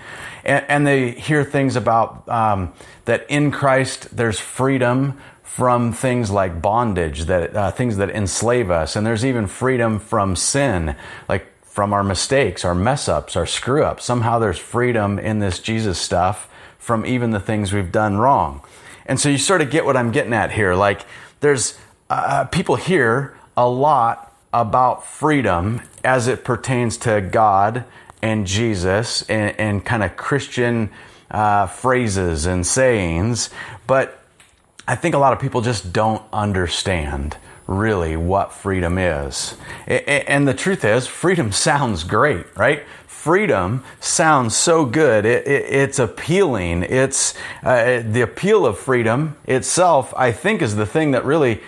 And, 0.44 0.64
and 0.68 0.86
they 0.86 1.10
hear 1.10 1.42
things 1.42 1.74
about 1.74 2.28
um, 2.28 2.72
that 3.06 3.26
in 3.28 3.50
Christ 3.50 4.16
there's 4.16 4.38
freedom 4.38 5.18
from 5.42 5.92
things 5.92 6.30
like 6.30 6.62
bondage, 6.62 7.24
that 7.24 7.56
uh, 7.56 7.70
things 7.70 7.96
that 7.96 8.10
enslave 8.10 8.70
us, 8.70 8.94
and 8.94 9.06
there's 9.06 9.24
even 9.24 9.46
freedom 9.46 9.98
from 9.98 10.36
sin, 10.36 10.94
like 11.28 11.46
from 11.64 11.92
our 11.92 12.04
mistakes, 12.04 12.64
our 12.64 12.74
mess 12.74 13.08
ups, 13.08 13.36
our 13.36 13.46
screw 13.46 13.82
ups. 13.82 14.04
Somehow 14.04 14.38
there's 14.38 14.58
freedom 14.58 15.18
in 15.18 15.40
this 15.40 15.58
Jesus 15.58 15.98
stuff 15.98 16.48
from 16.86 17.04
even 17.04 17.32
the 17.32 17.40
things 17.40 17.72
we've 17.72 17.90
done 17.90 18.16
wrong. 18.16 18.60
And 19.06 19.18
so 19.18 19.28
you 19.28 19.38
sort 19.38 19.60
of 19.60 19.72
get 19.72 19.84
what 19.84 19.96
I'm 19.96 20.12
getting 20.12 20.32
at 20.32 20.52
here. 20.52 20.72
Like, 20.76 21.02
there's 21.40 21.76
uh, 22.08 22.44
people 22.44 22.76
hear 22.76 23.36
a 23.56 23.68
lot 23.68 24.32
about 24.54 25.04
freedom 25.04 25.82
as 26.04 26.28
it 26.28 26.44
pertains 26.44 26.96
to 26.98 27.20
God 27.20 27.84
and 28.22 28.46
Jesus 28.46 29.22
and, 29.22 29.58
and 29.58 29.84
kind 29.84 30.04
of 30.04 30.16
Christian 30.16 30.90
uh, 31.28 31.66
phrases 31.66 32.46
and 32.46 32.64
sayings, 32.64 33.50
but 33.88 34.20
I 34.86 34.94
think 34.94 35.16
a 35.16 35.18
lot 35.18 35.32
of 35.32 35.40
people 35.40 35.62
just 35.62 35.92
don't 35.92 36.22
understand 36.32 37.36
really 37.66 38.16
what 38.16 38.52
freedom 38.52 38.96
is. 38.96 39.56
And 39.88 40.46
the 40.46 40.54
truth 40.54 40.84
is, 40.84 41.08
freedom 41.08 41.50
sounds 41.68 42.04
great, 42.04 42.46
right? 42.56 42.84
Freedom 43.26 43.82
sounds 43.98 44.56
so 44.56 44.84
good. 44.84 45.26
It, 45.26 45.48
it, 45.48 45.64
it's 45.64 45.98
appealing. 45.98 46.84
It's 46.84 47.34
uh, 47.64 48.00
the 48.08 48.20
appeal 48.20 48.64
of 48.64 48.78
freedom 48.78 49.36
itself. 49.46 50.14
I 50.16 50.30
think 50.30 50.62
is 50.62 50.76
the 50.76 50.86
thing 50.86 51.10
that 51.10 51.24
really 51.24 51.60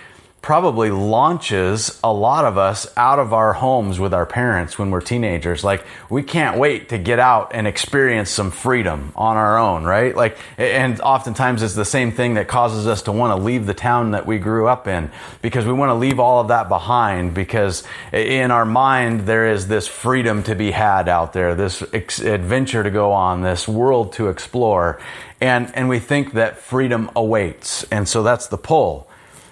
probably 0.48 0.90
launches 0.90 2.00
a 2.02 2.10
lot 2.10 2.46
of 2.46 2.56
us 2.56 2.90
out 2.96 3.18
of 3.18 3.34
our 3.34 3.52
homes 3.52 4.00
with 4.00 4.14
our 4.14 4.24
parents 4.24 4.78
when 4.78 4.90
we're 4.90 5.02
teenagers. 5.02 5.62
Like, 5.62 5.84
we 6.08 6.22
can't 6.22 6.56
wait 6.56 6.88
to 6.88 6.96
get 6.96 7.18
out 7.18 7.50
and 7.52 7.66
experience 7.66 8.30
some 8.30 8.50
freedom 8.50 9.12
on 9.14 9.36
our 9.36 9.58
own, 9.58 9.84
right? 9.84 10.16
Like, 10.16 10.38
and 10.56 10.98
oftentimes 11.02 11.62
it's 11.62 11.74
the 11.74 11.84
same 11.84 12.12
thing 12.12 12.32
that 12.32 12.48
causes 12.48 12.86
us 12.86 13.02
to 13.02 13.12
want 13.12 13.38
to 13.38 13.44
leave 13.44 13.66
the 13.66 13.74
town 13.74 14.12
that 14.12 14.24
we 14.24 14.38
grew 14.38 14.66
up 14.66 14.88
in 14.88 15.10
because 15.42 15.66
we 15.66 15.74
want 15.74 15.90
to 15.90 15.94
leave 15.94 16.18
all 16.18 16.40
of 16.40 16.48
that 16.48 16.70
behind 16.70 17.34
because 17.34 17.82
in 18.10 18.50
our 18.50 18.64
mind 18.64 19.26
there 19.26 19.52
is 19.52 19.68
this 19.68 19.86
freedom 19.86 20.42
to 20.44 20.54
be 20.54 20.70
had 20.70 21.10
out 21.10 21.34
there, 21.34 21.54
this 21.54 21.82
adventure 21.82 22.82
to 22.82 22.90
go 22.90 23.12
on, 23.12 23.42
this 23.42 23.68
world 23.68 24.14
to 24.14 24.28
explore. 24.30 24.98
And, 25.42 25.70
and 25.74 25.90
we 25.90 25.98
think 25.98 26.32
that 26.32 26.56
freedom 26.56 27.10
awaits. 27.14 27.84
And 27.90 28.08
so 28.08 28.22
that's 28.22 28.46
the 28.46 28.56
pull. 28.56 29.07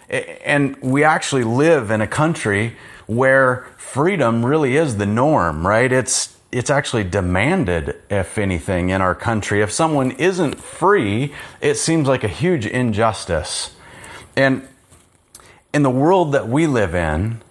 And 0.09 0.77
we 0.77 1.05
actually 1.05 1.45
live 1.45 1.91
in 1.91 2.01
a 2.01 2.07
country 2.07 2.77
where 3.07 3.67
freedom 3.77 4.45
really 4.45 4.77
is 4.77 4.97
the 4.97 5.07
norm, 5.07 5.67
right? 5.67 5.91
It's 5.91 6.37
it's 6.53 6.71
actually 6.71 7.05
demanded, 7.05 8.01
if 8.09 8.39
anything, 8.39 8.91
in 8.91 9.03
our 9.03 9.15
country. 9.15 9.61
If 9.61 9.73
someone 9.73 10.13
isn't 10.13 10.61
free, 10.61 11.35
it 11.61 11.75
seems 11.75 12.09
like 12.09 12.25
a 12.25 12.29
huge 12.29 12.65
injustice. 12.65 13.75
And 14.37 14.67
in 15.75 15.83
the 15.83 15.91
world 15.91 16.33
that 16.33 16.49
we 16.49 16.67
live 16.67 16.95
in, 16.95 17.43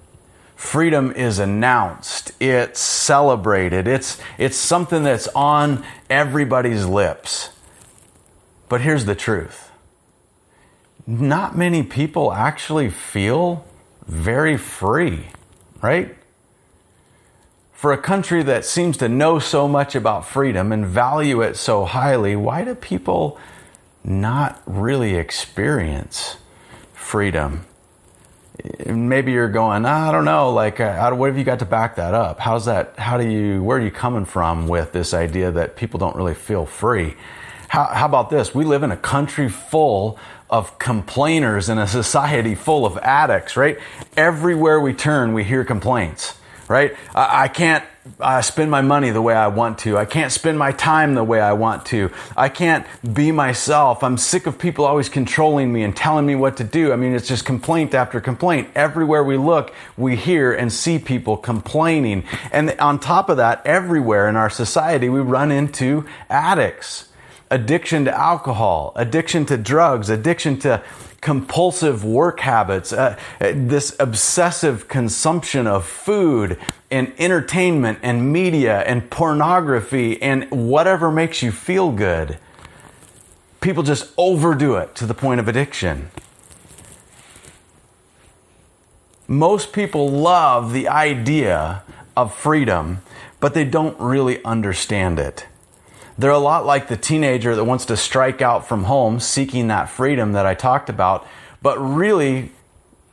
freedom 0.55 1.11
is 1.11 1.37
announced, 1.39 2.31
it's 2.39 2.79
celebrated, 2.79 3.87
it's, 3.87 4.19
it's 4.37 4.57
something 4.57 5.03
that's 5.03 5.27
on 5.35 5.85
everybody's 6.09 6.85
lips. 6.85 7.49
But 8.69 8.81
here's 8.81 9.05
the 9.05 9.15
truth 9.15 9.64
not 11.07 11.57
many 11.57 11.83
people 11.83 12.33
actually 12.33 12.89
feel 12.89 13.65
very 14.07 14.57
free, 14.57 15.27
right? 15.81 16.15
For 17.73 17.91
a 17.91 17.97
country 17.97 18.41
that 18.43 18.65
seems 18.65 18.97
to 18.97 19.09
know 19.09 19.37
so 19.37 19.67
much 19.67 19.95
about 19.95 20.25
freedom 20.25 20.71
and 20.71 20.85
value 20.85 21.41
it 21.41 21.57
so 21.57 21.85
highly, 21.85 22.35
why 22.35 22.63
do 22.63 22.73
people 22.73 23.37
not 24.03 24.61
really 24.65 25.15
experience 25.15 26.37
freedom? 26.93 27.65
Maybe 28.85 29.33
you're 29.33 29.49
going, 29.49 29.85
I 29.85 30.11
don't 30.11 30.25
know, 30.25 30.51
like, 30.51 30.79
uh, 30.79 31.11
what 31.11 31.27
have 31.27 31.37
you 31.37 31.43
got 31.43 31.59
to 31.59 31.65
back 31.65 31.97
that 31.97 32.13
up? 32.13 32.39
How's 32.39 32.65
that, 32.65 32.97
how 32.97 33.17
do 33.17 33.27
you, 33.27 33.61
where 33.61 33.77
are 33.77 33.81
you 33.81 33.91
coming 33.91 34.25
from 34.25 34.67
with 34.67 34.91
this 34.93 35.13
idea 35.13 35.51
that 35.51 35.75
people 35.75 35.99
don't 35.99 36.15
really 36.15 36.33
feel 36.33 36.65
free? 36.65 37.15
How, 37.67 37.85
how 37.85 38.05
about 38.05 38.29
this? 38.29 38.53
We 38.53 38.65
live 38.65 38.83
in 38.83 38.91
a 38.91 38.97
country 38.97 39.49
full 39.49 40.19
of 40.49 40.77
complainers 40.79 41.69
in 41.69 41.77
a 41.77 41.87
society 41.87 42.55
full 42.55 42.85
of 42.85 42.97
addicts, 42.97 43.57
right? 43.57 43.77
Everywhere 44.15 44.79
we 44.79 44.93
turn, 44.93 45.33
we 45.33 45.43
hear 45.43 45.63
complaints, 45.65 46.37
right? 46.67 46.95
I, 47.13 47.43
I 47.43 47.47
can't 47.47 47.83
uh, 48.19 48.41
spend 48.41 48.69
my 48.69 48.81
money 48.81 49.09
the 49.09 49.21
way 49.21 49.33
I 49.33 49.47
want 49.47 49.79
to. 49.79 49.97
I 49.97 50.05
can't 50.05 50.31
spend 50.31 50.59
my 50.59 50.71
time 50.71 51.15
the 51.15 51.23
way 51.23 51.41
I 51.41 51.53
want 51.53 51.87
to. 51.87 52.11
I 52.37 52.49
can't 52.49 52.85
be 53.13 53.31
myself. 53.31 54.03
I'm 54.03 54.17
sick 54.17 54.45
of 54.45 54.59
people 54.59 54.85
always 54.85 55.09
controlling 55.09 55.73
me 55.73 55.81
and 55.81 55.95
telling 55.95 56.25
me 56.25 56.35
what 56.35 56.57
to 56.57 56.63
do. 56.63 56.93
I 56.93 56.97
mean, 56.97 57.13
it's 57.13 57.27
just 57.27 57.45
complaint 57.45 57.95
after 57.95 58.21
complaint. 58.21 58.69
Everywhere 58.75 59.23
we 59.23 59.37
look, 59.37 59.73
we 59.97 60.15
hear 60.15 60.53
and 60.53 60.71
see 60.71 60.99
people 60.99 61.35
complaining. 61.35 62.23
And 62.51 62.71
on 62.79 62.99
top 62.99 63.29
of 63.29 63.37
that, 63.37 63.65
everywhere 63.65 64.29
in 64.29 64.35
our 64.35 64.51
society, 64.51 65.09
we 65.09 65.19
run 65.21 65.51
into 65.51 66.05
addicts 66.29 67.04
addiction 67.51 68.05
to 68.05 68.17
alcohol, 68.17 68.91
addiction 68.95 69.45
to 69.45 69.57
drugs, 69.57 70.09
addiction 70.09 70.57
to 70.59 70.81
compulsive 71.21 72.05
work 72.05 72.39
habits, 72.41 72.93
uh, 72.93 73.17
this 73.39 73.95
obsessive 73.99 74.87
consumption 74.87 75.65
of 75.65 75.85
food 75.85 76.57
and 76.91 77.11
entertainment 77.17 77.97
and 78.03 78.31
media 78.31 78.81
and 78.81 79.09
pornography 79.09 80.21
and 80.21 80.49
whatever 80.51 81.11
makes 81.11 81.41
you 81.41 81.51
feel 81.51 81.91
good. 81.91 82.37
People 83.59 83.81
just 83.81 84.13
overdo 84.17 84.75
it 84.75 84.93
to 84.95 85.07
the 85.07 85.15
point 85.15 85.39
of 85.39 85.47
addiction. 85.47 86.09
Most 89.27 89.73
people 89.73 90.07
love 90.09 90.71
the 90.71 90.87
idea 90.87 91.81
of 92.15 92.35
freedom, 92.35 93.01
but 93.39 93.55
they 93.55 93.65
don't 93.65 93.99
really 93.99 94.43
understand 94.43 95.17
it. 95.17 95.47
They're 96.17 96.31
a 96.31 96.39
lot 96.39 96.65
like 96.65 96.87
the 96.87 96.95
teenager 96.95 97.55
that 97.55 97.63
wants 97.65 97.85
to 97.85 97.97
strike 97.97 98.41
out 98.41 98.67
from 98.67 98.85
home, 98.85 99.19
seeking 99.19 99.67
that 99.67 99.89
freedom 99.89 100.31
that 100.31 100.45
I 100.45 100.53
talked 100.53 100.89
about. 100.89 101.27
But 101.61 101.77
really, 101.77 102.51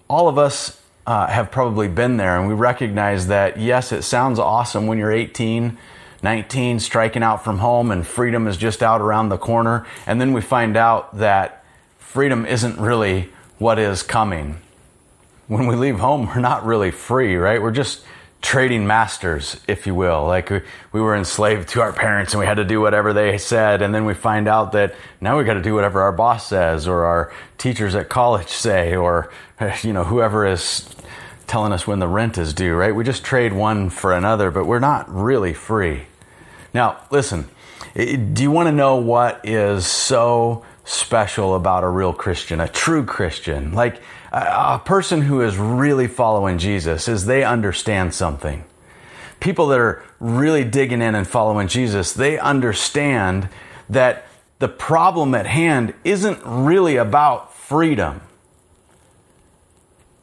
all 0.09 0.28
of 0.28 0.38
us 0.38 0.80
uh, 1.06 1.26
have 1.26 1.50
probably 1.50 1.88
been 1.88 2.16
there, 2.16 2.38
and 2.38 2.47
we 2.47 2.54
recognize 2.54 3.26
that 3.26 3.59
yes, 3.59 3.90
it 3.90 4.02
sounds 4.02 4.38
awesome 4.38 4.87
when 4.87 4.99
you're 4.99 5.11
18, 5.11 5.76
19, 6.23 6.78
striking 6.78 7.25
out 7.25 7.42
from 7.42 7.59
home, 7.59 7.90
and 7.90 8.06
freedom 8.06 8.47
is 8.47 8.56
just 8.56 8.82
out 8.82 9.00
around 9.00 9.30
the 9.30 9.38
corner. 9.38 9.85
And 10.06 10.21
then 10.21 10.32
we 10.32 10.40
find 10.40 10.76
out 10.76 11.18
that 11.18 11.64
freedom 11.99 12.47
isn't 12.47 12.78
really 12.78 13.30
what 13.59 13.80
is 13.80 14.02
coming. 14.02 14.59
When 15.49 15.66
we 15.66 15.75
leave 15.75 15.99
home, 15.99 16.26
we're 16.26 16.40
not 16.40 16.64
really 16.64 16.92
free, 16.92 17.35
right? 17.35 17.61
We're 17.61 17.73
just 17.73 18.04
trading 18.42 18.87
masters, 18.87 19.58
if 19.68 19.87
you 19.87 19.94
will. 19.94 20.26
Like 20.26 20.50
we, 20.50 20.61
we 20.90 21.00
were 21.00 21.14
enslaved 21.16 21.68
to 21.70 21.80
our 21.80 21.92
parents 21.92 22.34
and 22.34 22.40
we 22.40 22.46
had 22.46 22.56
to 22.56 22.64
do 22.64 22.80
whatever 22.80 23.12
they 23.12 23.38
said. 23.38 23.80
And 23.80 23.94
then 23.94 24.04
we 24.04 24.14
find 24.14 24.49
out 24.49 24.72
that 24.72 24.94
now 25.20 25.38
we 25.38 25.44
got 25.44 25.54
to 25.54 25.62
do 25.62 25.75
whatever 25.75 26.02
our 26.02 26.12
boss 26.12 26.49
says 26.49 26.88
or 26.88 27.04
our 27.04 27.32
teachers 27.56 27.94
at 27.94 28.08
college 28.08 28.49
say 28.49 28.96
or, 28.96 29.30
you 29.82 29.92
know, 29.92 30.04
whoever 30.04 30.44
is 30.44 30.88
telling 31.46 31.72
us 31.72 31.87
when 31.87 32.00
the 32.00 32.08
rent 32.08 32.37
is 32.37 32.52
due, 32.52 32.75
right? 32.75 32.94
We 32.94 33.04
just 33.04 33.25
trade 33.25 33.52
one 33.52 33.90
for 33.90 34.12
another, 34.12 34.50
but 34.50 34.66
we're 34.66 34.80
not 34.80 35.08
really 35.12 35.54
free. 35.54 36.02
Now, 36.75 36.99
listen, 37.11 37.49
do 37.94 38.42
you 38.42 38.50
want 38.50 38.68
to 38.68 38.72
know 38.72 38.96
what 38.96 39.40
is 39.44 39.87
so 39.87 40.64
special 40.84 41.54
about 41.54 41.84
a 41.84 41.88
real 41.88 42.12
Christian, 42.12 42.61
a 42.61 42.68
true 42.68 43.04
Christian? 43.04 43.72
Like, 43.72 44.00
a 44.32 44.80
person 44.82 45.22
who 45.22 45.42
is 45.42 45.58
really 45.58 46.08
following 46.08 46.56
Jesus 46.58 47.06
is 47.06 47.26
they 47.26 47.44
understand 47.44 48.14
something. 48.14 48.64
People 49.40 49.66
that 49.68 49.78
are 49.78 50.02
really 50.20 50.64
digging 50.64 51.02
in 51.02 51.14
and 51.14 51.28
following 51.28 51.68
Jesus, 51.68 52.12
they 52.12 52.38
understand 52.38 53.48
that 53.90 54.24
the 54.58 54.68
problem 54.68 55.34
at 55.34 55.46
hand 55.46 55.92
isn't 56.02 56.40
really 56.44 56.96
about 56.96 57.52
freedom. 57.54 58.22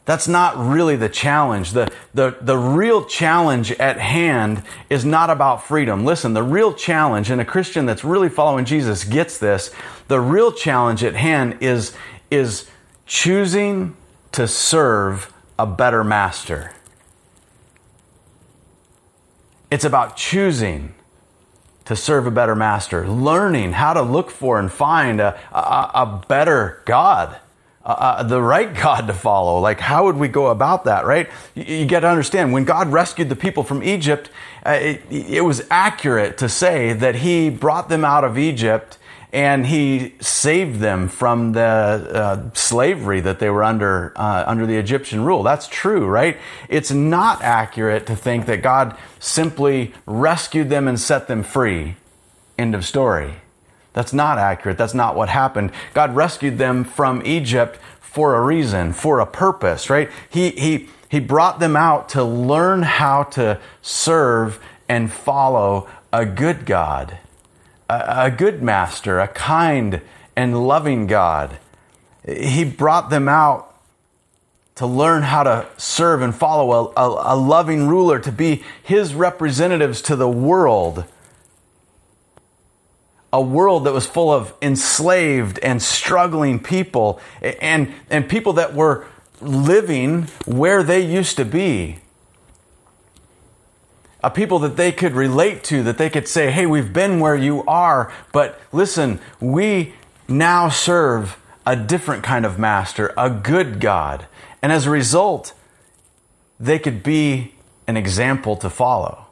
That's 0.06 0.28
not 0.28 0.58
really 0.58 0.96
the 0.96 1.10
challenge. 1.10 1.74
The, 1.74 1.92
the, 2.16 2.36
the 2.42 2.58
real 2.58 3.06
challenge 3.06 3.72
at 3.74 4.00
hand 4.00 4.64
is 4.90 5.06
not 5.06 5.30
about 5.30 5.68
freedom. 5.68 6.04
Listen, 6.04 6.34
the 6.34 6.42
real 6.42 6.74
challenge, 6.74 7.30
and 7.30 7.40
a 7.40 7.46
Christian 7.46 7.86
that's 7.86 8.04
really 8.04 8.30
following 8.30 8.66
Jesus 8.66 9.04
gets 9.04 9.38
this, 9.38 9.72
the 10.08 10.20
real 10.20 10.52
challenge 10.52 11.04
at 11.04 11.14
hand 11.14 11.58
is, 11.62 11.96
is 12.32 12.68
choosing 13.10 13.98
to 14.32 14.48
serve 14.48 15.34
a 15.58 15.66
better 15.66 16.04
master. 16.04 16.72
It's 19.72 19.84
about 19.84 20.16
choosing 20.16 20.94
to 21.86 21.96
serve 21.96 22.28
a 22.28 22.32
better 22.32 22.56
master, 22.56 23.08
learning 23.08 23.74
how 23.74 23.94
to 23.94 24.04
look 24.04 24.30
for 24.30 24.60
and 24.60 24.72
find 24.72 25.20
a, 25.20 25.36
a, 25.52 25.92
a 25.96 26.24
better 26.28 26.84
God, 26.86 27.36
a, 27.84 28.24
the 28.28 28.40
right 28.44 28.72
God 28.76 29.08
to 29.08 29.14
follow. 29.14 29.60
Like, 29.60 29.80
how 29.80 30.06
would 30.06 30.18
we 30.18 30.28
go 30.28 30.48
about 30.48 30.84
that, 30.86 31.08
right? 31.08 31.28
You, 31.56 31.64
you 31.64 31.86
got 31.88 32.02
to 32.02 32.10
understand 32.10 32.54
when 32.54 32.64
God 32.64 32.90
rescued 32.90 33.30
the 33.30 33.36
people 33.36 33.64
from 33.64 33.82
Egypt, 33.82 34.30
uh, 34.64 34.78
it, 34.80 35.02
it 35.10 35.44
was 35.44 35.66
accurate 35.72 36.38
to 36.38 36.48
say 36.48 36.94
that 36.94 37.16
He 37.16 37.50
brought 37.50 37.90
them 37.90 38.06
out 38.06 38.24
of 38.24 38.38
Egypt 38.38 38.99
and 39.32 39.68
he 39.68 40.16
saved 40.20 40.80
them 40.80 41.08
from 41.08 41.52
the 41.52 41.62
uh, 41.62 42.50
slavery 42.54 43.20
that 43.22 43.40
they 43.40 43.50
were 43.50 43.64
under 43.64 44.12
uh, 44.16 44.44
under 44.48 44.66
the 44.66 44.78
Egyptian 44.78 45.24
rule. 45.24 45.44
That's 45.44 45.68
true, 45.68 46.08
right? 46.08 46.38
It's 46.68 46.92
not 46.92 47.42
accurate 47.42 48.08
to 48.08 48.16
think 48.16 48.48
that 48.48 48.64
God 48.64 48.98
simply 49.20 49.94
rescued 50.06 50.70
them 50.70 50.88
and 50.88 51.00
set 51.00 51.28
them 51.28 51.44
free. 51.44 51.96
End 52.58 52.74
of 52.74 52.86
story. 52.86 53.36
That's 53.94 54.14
not 54.14 54.38
accurate. 54.38 54.78
That's 54.78 54.94
not 54.94 55.16
what 55.16 55.30
happened. 55.30 55.72
God 55.94 56.16
rescued 56.16 56.58
them 56.58 56.84
from 56.84 57.22
Egypt 57.26 57.80
for 58.00 58.36
a 58.36 58.42
reason, 58.42 58.94
for 58.94 59.20
a 59.20 59.28
purpose, 59.28 59.90
right? 59.90 60.10
He 60.30 60.50
he 60.52 60.90
he 61.08 61.20
brought 61.20 61.60
them 61.60 61.76
out 61.76 62.10
to 62.10 62.24
learn 62.24 62.82
how 62.82 63.24
to 63.24 63.60
serve 63.82 64.60
and 64.88 65.12
follow 65.12 65.88
a 66.12 66.26
good 66.26 66.66
God 66.66 67.20
a 67.90 68.32
good 68.32 68.62
master, 68.62 69.20
a 69.20 69.28
kind 69.28 70.02
and 70.36 70.68
loving 70.68 71.08
God. 71.08 71.58
He 72.28 72.64
brought 72.64 73.10
them 73.10 73.28
out 73.28 73.70
to 74.76 74.86
learn 74.86 75.24
how 75.24 75.44
to 75.44 75.68
serve 75.78 76.22
and 76.22 76.34
follow 76.34 76.72
a, 76.72 77.02
a, 77.02 77.36
a, 77.36 77.36
loving 77.36 77.88
ruler, 77.88 78.20
to 78.20 78.32
be 78.32 78.64
his 78.82 79.14
representatives 79.14 80.02
to 80.04 80.16
the 80.16 80.30
world. 80.30 81.04
A 83.34 83.42
world 83.42 83.84
that 83.84 83.94
was 83.94 84.06
full 84.06 84.32
of 84.32 84.54
enslaved 84.62 85.60
and 85.60 85.82
struggling 85.82 86.60
people 86.60 87.20
and, 87.42 87.94
and 88.10 88.30
people 88.30 88.54
that 88.54 88.74
were 88.74 89.06
living 89.42 90.24
where 90.46 90.82
they 90.82 91.02
used 91.02 91.36
to 91.38 91.46
be 91.46 92.00
a 94.24 94.30
people 94.30 94.60
that 94.60 94.76
they 94.76 94.92
could 94.92 95.14
relate 95.14 95.64
to, 95.66 95.84
that 95.84 95.98
they 95.98 96.10
could 96.10 96.28
say, 96.28 96.52
hey, 96.52 96.66
we've 96.66 96.92
been 96.92 97.20
where 97.20 97.36
you 97.36 97.64
are, 97.66 98.12
but 98.32 98.60
listen, 98.72 99.20
we 99.40 99.94
now 100.28 100.70
serve 100.70 101.38
a 101.66 101.76
different 101.76 102.24
kind 102.24 102.46
of 102.46 102.60
master, 102.60 103.14
a 103.18 103.30
good 103.30 103.80
God. 103.80 104.28
And 104.62 104.72
as 104.72 104.86
a 104.86 104.90
result, 104.90 105.54
they 106.60 106.80
could 106.80 107.02
be 107.04 107.54
an 107.88 107.96
example 107.96 108.56
to 108.58 108.70
follow. 108.70 109.28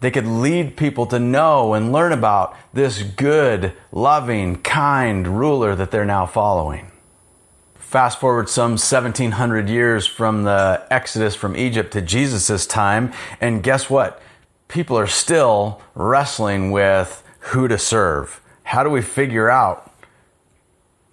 They 0.00 0.10
could 0.10 0.26
lead 0.26 0.76
people 0.76 1.06
to 1.06 1.18
know 1.18 1.74
and 1.74 1.92
learn 1.92 2.12
about 2.12 2.56
this 2.72 3.02
good, 3.02 3.72
loving, 3.92 4.62
kind 4.62 5.26
ruler 5.38 5.74
that 5.74 5.90
they're 5.90 6.04
now 6.04 6.26
following. 6.26 6.90
Fast 7.86 8.18
forward 8.18 8.48
some 8.48 8.72
1700 8.72 9.68
years 9.68 10.08
from 10.08 10.42
the 10.42 10.84
Exodus 10.90 11.36
from 11.36 11.56
Egypt 11.56 11.92
to 11.92 12.02
Jesus' 12.02 12.66
time, 12.66 13.12
and 13.40 13.62
guess 13.62 13.88
what? 13.88 14.20
People 14.66 14.98
are 14.98 15.06
still 15.06 15.80
wrestling 15.94 16.72
with 16.72 17.22
who 17.38 17.68
to 17.68 17.78
serve. 17.78 18.40
How 18.64 18.82
do 18.82 18.90
we 18.90 19.02
figure 19.02 19.48
out 19.48 19.88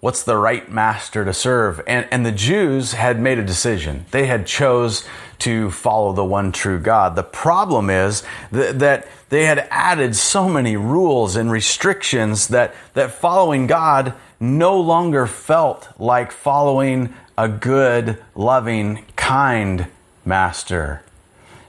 what's 0.00 0.24
the 0.24 0.36
right 0.36 0.68
master 0.68 1.24
to 1.24 1.32
serve? 1.32 1.80
And, 1.86 2.08
and 2.10 2.26
the 2.26 2.32
Jews 2.32 2.94
had 2.94 3.20
made 3.20 3.38
a 3.38 3.44
decision. 3.44 4.06
They 4.10 4.26
had 4.26 4.44
chose 4.44 5.06
to 5.38 5.70
follow 5.70 6.12
the 6.12 6.24
one 6.24 6.50
true 6.50 6.80
God. 6.80 7.14
The 7.14 7.22
problem 7.22 7.88
is 7.88 8.24
that, 8.50 8.80
that 8.80 9.06
they 9.28 9.44
had 9.44 9.68
added 9.70 10.16
so 10.16 10.48
many 10.48 10.76
rules 10.76 11.36
and 11.36 11.52
restrictions 11.52 12.48
that, 12.48 12.74
that 12.94 13.12
following 13.12 13.68
God 13.68 14.14
no 14.44 14.80
longer 14.80 15.26
felt 15.26 15.88
like 15.98 16.32
following 16.32 17.14
a 17.36 17.48
good, 17.48 18.22
loving, 18.34 19.04
kind 19.16 19.86
master. 20.24 21.02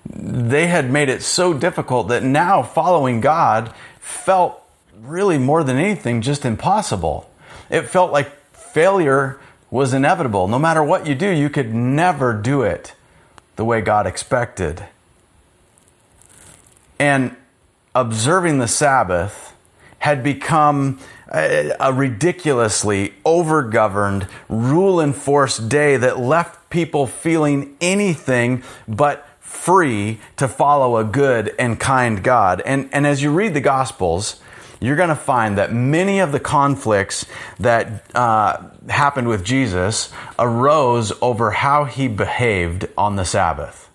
They 0.06 0.68
had 0.68 0.92
made 0.92 1.10
it 1.10 1.24
so 1.24 1.54
difficult 1.54 2.10
that 2.10 2.24
now 2.24 2.62
following 2.62 3.22
God 3.22 3.74
felt 4.00 4.62
really 5.02 5.38
more 5.38 5.64
than 5.64 5.78
anything 5.78 6.22
just 6.22 6.46
impossible. 6.46 7.30
It 7.70 7.84
felt 7.84 8.12
like 8.12 8.32
failure 8.56 9.40
was 9.72 9.94
inevitable. 9.94 10.48
No 10.48 10.60
matter 10.60 10.84
what 10.84 11.08
you 11.08 11.16
do, 11.16 11.30
you 11.30 11.50
could 11.50 11.74
never 11.74 12.34
do 12.34 12.62
it 12.62 12.94
the 13.56 13.66
way 13.66 13.82
God 13.82 14.06
expected. 14.06 14.86
And 17.00 17.36
observing 17.94 18.60
the 18.60 18.68
Sabbath 18.68 19.54
had 20.00 20.24
become 20.24 21.00
a, 21.32 21.94
ridiculously 21.94 23.14
overgoverned, 23.26 24.30
rule 24.50 25.02
enforced 25.02 25.70
day 25.70 25.98
that 25.98 26.20
left 26.20 26.70
people 26.70 27.08
feeling 27.08 27.76
anything 27.82 28.64
but 28.88 29.28
free 29.40 30.20
to 30.38 30.48
follow 30.48 30.98
a 30.98 31.04
good 31.04 31.54
and 31.58 31.80
kind 31.80 32.24
God. 32.24 32.62
And, 32.66 32.90
and 32.92 33.08
as 33.08 33.24
you 33.24 33.32
read 33.32 33.54
the 33.54 33.62
Gospels, 33.62 34.42
you're 34.80 34.96
going 34.96 35.10
to 35.10 35.16
find 35.16 35.58
that 35.58 35.74
many 35.74 36.20
of 36.20 36.32
the 36.32 36.40
conflicts 36.40 37.26
that 37.60 38.06
uh, 38.16 38.62
happened 38.90 39.28
with 39.28 39.44
Jesus 39.44 40.12
arose 40.38 41.14
over 41.22 41.52
how 41.52 41.86
he 41.86 42.08
behaved 42.08 42.88
on 42.98 43.16
the 43.16 43.26
Sabbath. 43.26 43.90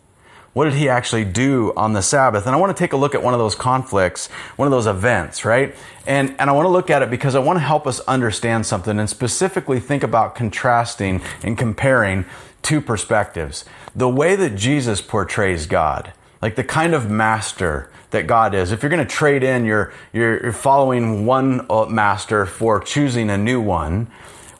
What 0.52 0.64
did 0.64 0.74
he 0.74 0.88
actually 0.88 1.24
do 1.24 1.72
on 1.76 1.92
the 1.92 2.02
Sabbath? 2.02 2.46
And 2.46 2.54
I 2.54 2.58
want 2.58 2.76
to 2.76 2.80
take 2.80 2.92
a 2.92 2.96
look 2.96 3.14
at 3.14 3.22
one 3.22 3.34
of 3.34 3.38
those 3.38 3.54
conflicts, 3.54 4.26
one 4.56 4.66
of 4.66 4.72
those 4.72 4.86
events, 4.86 5.44
right? 5.44 5.76
And, 6.06 6.34
and 6.40 6.50
I 6.50 6.52
want 6.52 6.66
to 6.66 6.70
look 6.70 6.90
at 6.90 7.02
it 7.02 7.10
because 7.10 7.36
I 7.36 7.38
want 7.38 7.56
to 7.58 7.64
help 7.64 7.86
us 7.86 8.00
understand 8.00 8.66
something 8.66 8.98
and 8.98 9.08
specifically 9.08 9.78
think 9.78 10.02
about 10.02 10.34
contrasting 10.34 11.22
and 11.44 11.56
comparing 11.56 12.24
two 12.62 12.80
perspectives. 12.80 13.64
The 13.94 14.08
way 14.08 14.34
that 14.34 14.56
Jesus 14.56 15.00
portrays 15.00 15.66
God, 15.66 16.12
like 16.42 16.56
the 16.56 16.64
kind 16.64 16.94
of 16.94 17.08
master 17.08 17.88
that 18.10 18.26
God 18.26 18.54
is. 18.54 18.72
If 18.72 18.82
you're 18.82 18.90
going 18.90 19.06
to 19.06 19.14
trade 19.14 19.44
in, 19.44 19.64
you're, 19.64 19.92
you're, 20.12 20.42
you're 20.42 20.52
following 20.52 21.26
one 21.26 21.64
uh, 21.70 21.86
master 21.86 22.44
for 22.44 22.80
choosing 22.80 23.30
a 23.30 23.38
new 23.38 23.60
one 23.60 24.08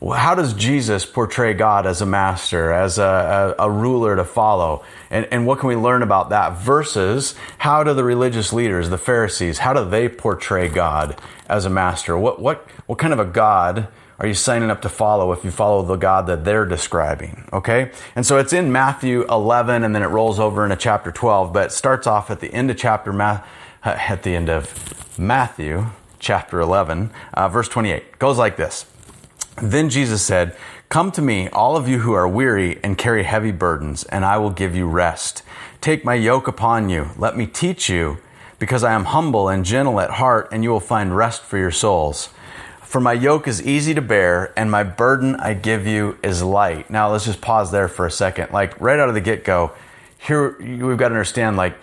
how 0.09 0.35
does 0.35 0.55
Jesus 0.55 1.05
portray 1.05 1.53
God 1.53 1.87
as 1.87 2.01
a 2.01 2.07
master, 2.07 2.73
as 2.73 2.99
a, 2.99 3.55
a, 3.59 3.67
a, 3.67 3.71
ruler 3.71 4.17
to 4.17 4.25
follow? 4.25 4.83
And, 5.11 5.29
and 5.31 5.47
what 5.47 5.59
can 5.59 5.69
we 5.69 5.77
learn 5.77 6.03
about 6.03 6.31
that 6.31 6.57
versus 6.57 7.35
how 7.59 7.85
do 7.85 7.93
the 7.93 8.03
religious 8.03 8.51
leaders, 8.53 8.89
the 8.89 8.97
Pharisees, 8.97 9.59
how 9.59 9.75
do 9.75 9.89
they 9.89 10.09
portray 10.09 10.69
God 10.69 11.21
as 11.49 11.67
a 11.67 11.71
master? 11.71 12.17
What, 12.17 12.41
what, 12.41 12.67
what 12.87 12.99
kind 12.99 13.13
of 13.13 13.19
a 13.19 13.27
God 13.27 13.89
are 14.19 14.27
you 14.27 14.35
signing 14.35 14.71
up 14.71 14.83
to 14.83 14.89
follow 14.89 15.33
if 15.33 15.45
you 15.45 15.51
follow 15.51 15.83
the 15.83 15.97
God 15.97 16.27
that 16.29 16.45
they're 16.45 16.67
describing? 16.67 17.47
Okay? 17.53 17.91
And 18.17 18.25
so 18.25 18.39
it's 18.39 18.55
in 18.55 18.73
Matthew 18.73 19.25
11 19.27 19.85
and 19.85 19.95
then 19.95 20.03
it 20.03 20.09
rolls 20.09 20.41
over 20.41 20.65
into 20.65 20.77
chapter 20.77 21.13
12, 21.13 21.53
but 21.53 21.67
it 21.67 21.73
starts 21.73 22.07
off 22.07 22.31
at 22.31 22.41
the 22.41 22.53
end 22.55 22.71
of 22.71 22.79
chapter, 22.79 23.19
at 23.83 24.23
the 24.23 24.35
end 24.35 24.49
of 24.49 25.19
Matthew 25.19 25.87
chapter 26.19 26.61
11, 26.61 27.11
uh, 27.35 27.49
verse 27.51 27.69
28. 27.69 27.97
It 27.97 28.19
goes 28.19 28.39
like 28.39 28.57
this. 28.57 28.87
Then 29.61 29.91
Jesus 29.91 30.23
said, 30.23 30.57
Come 30.89 31.13
to 31.13 31.23
me, 31.23 31.49
all 31.51 31.77
of 31.77 31.89
you 31.89 32.01
who 32.01 32.13
are 32.13 32.27
weary 32.27 32.81
and 32.83 32.99
carry 32.99 33.23
heavy 33.23 33.53
burdens, 33.53 34.05
and 34.05 34.25
I 34.25 34.39
will 34.39 34.51
give 34.51 34.75
you 34.75 34.89
rest. 34.89 35.43
Take 35.81 36.05
my 36.05 36.15
yoke 36.15 36.49
upon 36.49 36.89
you. 36.89 37.11
Let 37.17 37.37
me 37.37 37.47
teach 37.47 37.89
you, 37.89 38.19
because 38.59 38.83
I 38.83 38.93
am 38.93 39.05
humble 39.05 39.49
and 39.49 39.65
gentle 39.65 40.01
at 40.01 40.11
heart, 40.11 40.49
and 40.51 40.65
you 40.65 40.71
will 40.71 40.81
find 40.81 41.17
rest 41.17 41.43
for 41.43 41.59
your 41.59 41.71
souls. 41.71 42.31
For 42.83 43.01
my 43.01 43.13
yoke 43.13 43.47
is 43.47 43.65
easy 43.65 43.95
to 43.95 44.03
bear, 44.03 44.53
and 44.59 44.69
my 44.71 44.83
burden 44.83 45.37
I 45.37 45.55
give 45.55 45.87
you 45.87 46.19
is 46.25 46.43
light. 46.43 46.91
Now, 46.91 47.13
let's 47.13 47.25
just 47.25 47.41
pause 47.41 47.71
there 47.71 47.87
for 47.87 48.05
a 48.05 48.11
second. 48.11 48.53
Like, 48.53 48.81
right 48.81 48.99
out 48.99 49.09
of 49.09 49.15
the 49.15 49.21
get 49.21 49.45
go, 49.45 49.71
here 50.19 50.57
we've 50.59 50.99
got 50.99 51.11
to 51.11 51.15
understand, 51.15 51.57
like, 51.57 51.77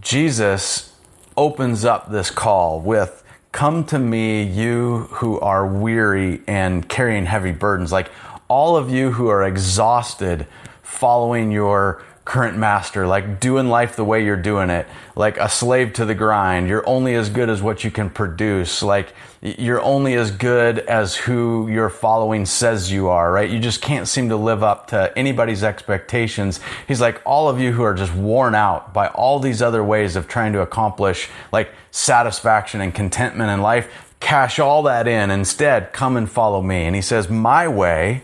Jesus 0.00 0.96
opens 1.36 1.84
up 1.84 2.10
this 2.10 2.30
call 2.30 2.80
with, 2.80 3.22
Come 3.52 3.84
to 3.86 3.98
me, 3.98 4.42
you 4.42 5.08
who 5.10 5.40
are 5.40 5.66
weary 5.66 6.42
and 6.46 6.86
carrying 6.86 7.24
heavy 7.24 7.52
burdens. 7.52 7.90
Like 7.90 8.10
all 8.46 8.76
of 8.76 8.90
you 8.90 9.12
who 9.12 9.28
are 9.28 9.42
exhausted 9.42 10.46
following 10.82 11.50
your 11.50 12.02
current 12.28 12.58
master, 12.58 13.06
like 13.06 13.40
doing 13.40 13.70
life 13.70 13.96
the 13.96 14.04
way 14.04 14.22
you're 14.22 14.36
doing 14.36 14.68
it, 14.68 14.86
like 15.16 15.38
a 15.38 15.48
slave 15.48 15.94
to 15.94 16.04
the 16.04 16.14
grind. 16.14 16.68
You're 16.68 16.86
only 16.86 17.14
as 17.14 17.30
good 17.30 17.48
as 17.48 17.62
what 17.62 17.84
you 17.84 17.90
can 17.90 18.10
produce. 18.10 18.82
Like 18.82 19.14
you're 19.40 19.80
only 19.80 20.12
as 20.12 20.30
good 20.30 20.80
as 20.80 21.16
who 21.16 21.68
your 21.68 21.88
following 21.88 22.44
says 22.44 22.92
you 22.92 23.08
are, 23.08 23.32
right? 23.32 23.48
You 23.48 23.58
just 23.58 23.80
can't 23.80 24.06
seem 24.06 24.28
to 24.28 24.36
live 24.36 24.62
up 24.62 24.88
to 24.88 25.10
anybody's 25.16 25.64
expectations. 25.64 26.60
He's 26.86 27.00
like, 27.00 27.22
all 27.24 27.48
of 27.48 27.60
you 27.60 27.72
who 27.72 27.82
are 27.82 27.94
just 27.94 28.12
worn 28.12 28.54
out 28.54 28.92
by 28.92 29.08
all 29.08 29.38
these 29.38 29.62
other 29.62 29.82
ways 29.82 30.14
of 30.14 30.28
trying 30.28 30.52
to 30.52 30.60
accomplish 30.60 31.30
like 31.50 31.70
satisfaction 31.92 32.82
and 32.82 32.94
contentment 32.94 33.50
in 33.50 33.62
life, 33.62 34.14
cash 34.20 34.58
all 34.58 34.82
that 34.82 35.08
in. 35.08 35.30
Instead, 35.30 35.94
come 35.94 36.14
and 36.14 36.30
follow 36.30 36.60
me. 36.60 36.84
And 36.84 36.94
he 36.94 37.00
says, 37.00 37.30
my 37.30 37.66
way, 37.66 38.22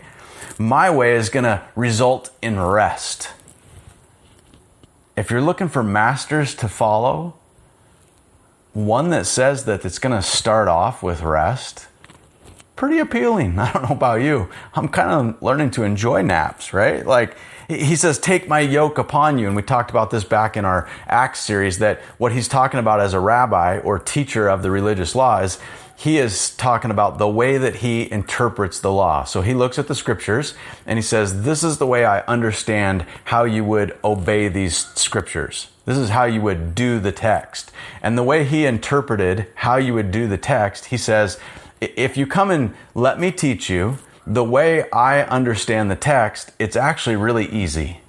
my 0.59 0.91
way 0.91 1.15
is 1.15 1.29
going 1.29 1.45
to 1.45 1.63
result 1.75 2.29
in 2.43 2.59
rest 2.59 3.29
if 5.15 5.31
you're 5.31 5.41
looking 5.41 5.69
for 5.69 5.83
masters 5.83 6.55
to 6.55 6.67
follow, 6.67 7.35
one 8.73 9.09
that 9.09 9.25
says 9.25 9.65
that 9.65 9.85
it's 9.85 9.99
going 9.99 10.15
to 10.15 10.21
start 10.21 10.67
off 10.67 11.01
with 11.01 11.21
rest, 11.21 11.87
pretty 12.75 12.99
appealing. 12.99 13.57
I 13.59 13.71
don't 13.71 13.83
know 13.83 13.95
about 13.95 14.21
you. 14.21 14.49
I'm 14.73 14.89
kind 14.89 15.11
of 15.11 15.41
learning 15.41 15.71
to 15.71 15.83
enjoy 15.83 16.21
naps, 16.21 16.73
right? 16.73 17.05
Like, 17.05 17.37
he 17.67 17.95
says, 17.95 18.19
Take 18.19 18.47
my 18.47 18.59
yoke 18.59 18.97
upon 18.97 19.37
you. 19.37 19.47
And 19.47 19.55
we 19.55 19.61
talked 19.61 19.89
about 19.89 20.11
this 20.11 20.23
back 20.23 20.57
in 20.57 20.65
our 20.65 20.89
Acts 21.07 21.39
series 21.39 21.79
that 21.79 22.01
what 22.17 22.31
he's 22.31 22.47
talking 22.47 22.79
about 22.79 22.99
as 22.99 23.13
a 23.13 23.19
rabbi 23.19 23.79
or 23.79 23.99
teacher 23.99 24.47
of 24.47 24.61
the 24.61 24.71
religious 24.71 25.15
law 25.15 25.39
is 25.39 25.59
he 25.97 26.17
is 26.17 26.53
talking 26.55 26.91
about 26.91 27.17
the 27.17 27.27
way 27.27 27.57
that 27.57 27.77
he 27.77 28.11
interprets 28.11 28.79
the 28.79 28.91
law. 28.91 29.23
So 29.23 29.41
he 29.41 29.53
looks 29.53 29.79
at 29.79 29.87
the 29.87 29.95
scriptures 29.95 30.53
and 30.85 30.97
he 30.99 31.03
says, 31.03 31.43
This 31.43 31.63
is 31.63 31.77
the 31.77 31.87
way 31.87 32.05
I 32.05 32.19
understand 32.21 33.05
how 33.25 33.45
you 33.45 33.63
would 33.63 33.97
obey 34.03 34.47
these 34.47 34.77
scriptures. 34.77 35.67
This 35.85 35.97
is 35.97 36.09
how 36.09 36.25
you 36.25 36.41
would 36.41 36.75
do 36.75 36.99
the 36.99 37.11
text. 37.11 37.71
And 38.01 38.17
the 38.17 38.23
way 38.23 38.43
he 38.43 38.65
interpreted 38.65 39.47
how 39.55 39.77
you 39.77 39.93
would 39.93 40.11
do 40.11 40.27
the 40.27 40.37
text, 40.37 40.85
he 40.85 40.97
says, 40.97 41.39
If 41.79 42.17
you 42.17 42.27
come 42.27 42.51
and 42.51 42.73
let 42.93 43.19
me 43.19 43.31
teach 43.31 43.69
you 43.69 43.97
the 44.27 44.43
way 44.43 44.89
I 44.91 45.23
understand 45.23 45.91
the 45.91 45.95
text, 45.95 46.51
it's 46.59 46.75
actually 46.75 47.15
really 47.15 47.47
easy. 47.47 47.99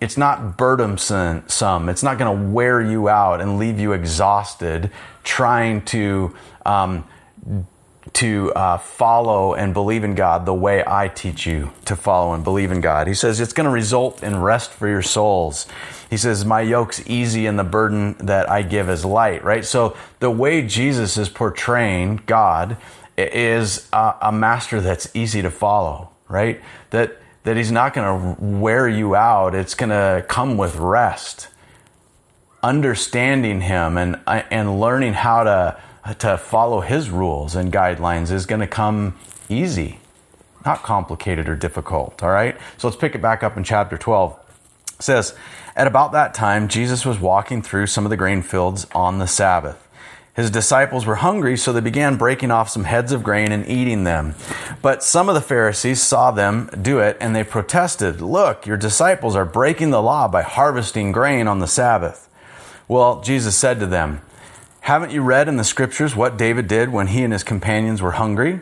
It's 0.00 0.18
not 0.18 0.58
burdensome. 0.58 1.88
It's 1.88 2.02
not 2.02 2.18
going 2.18 2.36
to 2.36 2.52
wear 2.52 2.80
you 2.80 3.08
out 3.08 3.40
and 3.40 3.58
leave 3.58 3.78
you 3.78 3.92
exhausted 3.92 4.90
trying 5.22 5.82
to 5.86 6.34
um, 6.66 7.04
to 8.12 8.52
uh, 8.52 8.78
follow 8.78 9.54
and 9.54 9.72
believe 9.72 10.04
in 10.04 10.14
God 10.14 10.46
the 10.46 10.54
way 10.54 10.84
I 10.86 11.08
teach 11.08 11.46
you 11.46 11.72
to 11.86 11.96
follow 11.96 12.34
and 12.34 12.44
believe 12.44 12.70
in 12.70 12.80
God. 12.80 13.06
He 13.06 13.14
says 13.14 13.40
it's 13.40 13.52
going 13.52 13.64
to 13.64 13.72
result 13.72 14.22
in 14.22 14.40
rest 14.40 14.70
for 14.70 14.88
your 14.88 15.02
souls. 15.02 15.66
He 16.10 16.16
says, 16.16 16.44
My 16.44 16.60
yoke's 16.60 17.02
easy 17.08 17.46
and 17.46 17.58
the 17.58 17.64
burden 17.64 18.14
that 18.18 18.50
I 18.50 18.62
give 18.62 18.90
is 18.90 19.04
light, 19.04 19.42
right? 19.42 19.64
So 19.64 19.96
the 20.20 20.30
way 20.30 20.66
Jesus 20.66 21.16
is 21.16 21.28
portraying 21.28 22.20
God 22.26 22.76
is 23.16 23.88
a, 23.92 24.14
a 24.22 24.32
master 24.32 24.80
that's 24.80 25.08
easy 25.14 25.42
to 25.42 25.50
follow, 25.50 26.10
right? 26.28 26.60
That, 26.90 27.18
that 27.44 27.56
he's 27.56 27.72
not 27.72 27.94
going 27.94 28.36
to 28.36 28.44
wear 28.44 28.88
you 28.88 29.14
out, 29.14 29.54
it's 29.54 29.74
going 29.74 29.90
to 29.90 30.24
come 30.28 30.56
with 30.56 30.76
rest. 30.76 31.48
Understanding 32.62 33.60
him 33.60 33.98
and, 33.98 34.20
and 34.26 34.80
learning 34.80 35.12
how 35.12 35.44
to 35.44 35.78
to 36.18 36.36
follow 36.36 36.80
his 36.80 37.08
rules 37.08 37.56
and 37.56 37.72
guidelines 37.72 38.30
is 38.30 38.44
going 38.46 38.60
to 38.60 38.66
come 38.66 39.14
easy, 39.48 39.98
not 40.64 40.82
complicated 40.82 41.48
or 41.48 41.56
difficult. 41.56 42.22
All 42.22 42.30
right. 42.30 42.56
So 42.76 42.88
let's 42.88 43.00
pick 43.00 43.14
it 43.14 43.22
back 43.22 43.42
up 43.42 43.56
in 43.56 43.64
chapter 43.64 43.96
12. 43.96 44.38
It 44.98 45.02
says, 45.02 45.34
At 45.74 45.86
about 45.86 46.12
that 46.12 46.34
time, 46.34 46.68
Jesus 46.68 47.06
was 47.06 47.18
walking 47.18 47.62
through 47.62 47.86
some 47.86 48.04
of 48.04 48.10
the 48.10 48.16
grain 48.16 48.42
fields 48.42 48.86
on 48.94 49.18
the 49.18 49.26
Sabbath. 49.26 49.80
His 50.34 50.50
disciples 50.50 51.06
were 51.06 51.16
hungry, 51.16 51.56
so 51.56 51.72
they 51.72 51.80
began 51.80 52.16
breaking 52.16 52.50
off 52.50 52.68
some 52.68 52.84
heads 52.84 53.12
of 53.12 53.22
grain 53.22 53.52
and 53.52 53.68
eating 53.68 54.04
them. 54.04 54.34
But 54.82 55.04
some 55.04 55.28
of 55.28 55.34
the 55.34 55.40
Pharisees 55.40 56.02
saw 56.02 56.32
them 56.32 56.68
do 56.80 56.98
it, 56.98 57.16
and 57.20 57.36
they 57.36 57.44
protested, 57.44 58.20
Look, 58.20 58.66
your 58.66 58.76
disciples 58.76 59.36
are 59.36 59.44
breaking 59.44 59.90
the 59.90 60.02
law 60.02 60.26
by 60.26 60.42
harvesting 60.42 61.12
grain 61.12 61.46
on 61.46 61.60
the 61.60 61.68
Sabbath. 61.68 62.28
Well, 62.88 63.20
Jesus 63.22 63.56
said 63.56 63.78
to 63.80 63.86
them, 63.86 64.22
haven't 64.84 65.12
you 65.12 65.22
read 65.22 65.48
in 65.48 65.56
the 65.56 65.64
scriptures 65.64 66.14
what 66.14 66.36
David 66.36 66.68
did 66.68 66.90
when 66.90 67.06
he 67.06 67.24
and 67.24 67.32
his 67.32 67.42
companions 67.42 68.02
were 68.02 68.10
hungry? 68.10 68.60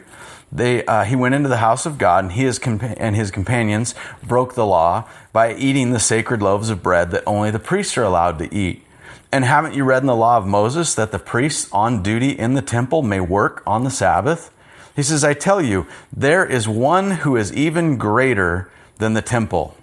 They, 0.53 0.87
uh, 0.87 1.03
he 1.03 1.17
went 1.17 1.35
into 1.35 1.49
the 1.49 1.57
house 1.57 1.85
of 1.85 1.99
God, 1.99 2.23
and 2.23 2.33
he 2.35 2.43
his 2.43 2.61
compa- 2.61 2.95
and 2.97 3.17
his 3.17 3.33
companions 3.33 3.97
broke 4.23 4.55
the 4.55 4.65
law 4.65 5.09
by 5.33 5.53
eating 5.53 5.91
the 5.91 5.99
sacred 5.99 6.41
loaves 6.41 6.71
of 6.71 6.81
bread 6.81 7.11
that 7.11 7.25
only 7.27 7.51
the 7.51 7.59
priests 7.59 7.99
are 7.99 8.05
allowed 8.05 8.39
to 8.39 8.55
eat. 8.55 8.85
And 9.33 9.47
haven't 9.47 9.75
you 9.75 9.85
read 9.85 10.03
in 10.03 10.07
the 10.07 10.15
law 10.15 10.37
of 10.37 10.47
Moses 10.47 10.95
that 10.95 11.11
the 11.11 11.19
priests 11.19 11.69
on 11.73 12.03
duty 12.03 12.39
in 12.39 12.53
the 12.53 12.61
temple 12.61 13.03
may 13.03 13.19
work 13.19 13.63
on 13.67 13.83
the 13.83 13.91
Sabbath? 13.91 14.53
He 14.95 15.03
says, 15.03 15.25
I 15.25 15.33
tell 15.33 15.63
you, 15.63 15.87
there 16.15 16.45
is 16.45 16.69
one 16.69 17.13
who 17.13 17.37
is 17.37 17.51
even 17.55 17.97
greater 17.97 18.71
than 18.99 19.15
the 19.15 19.23
temple. 19.23 19.75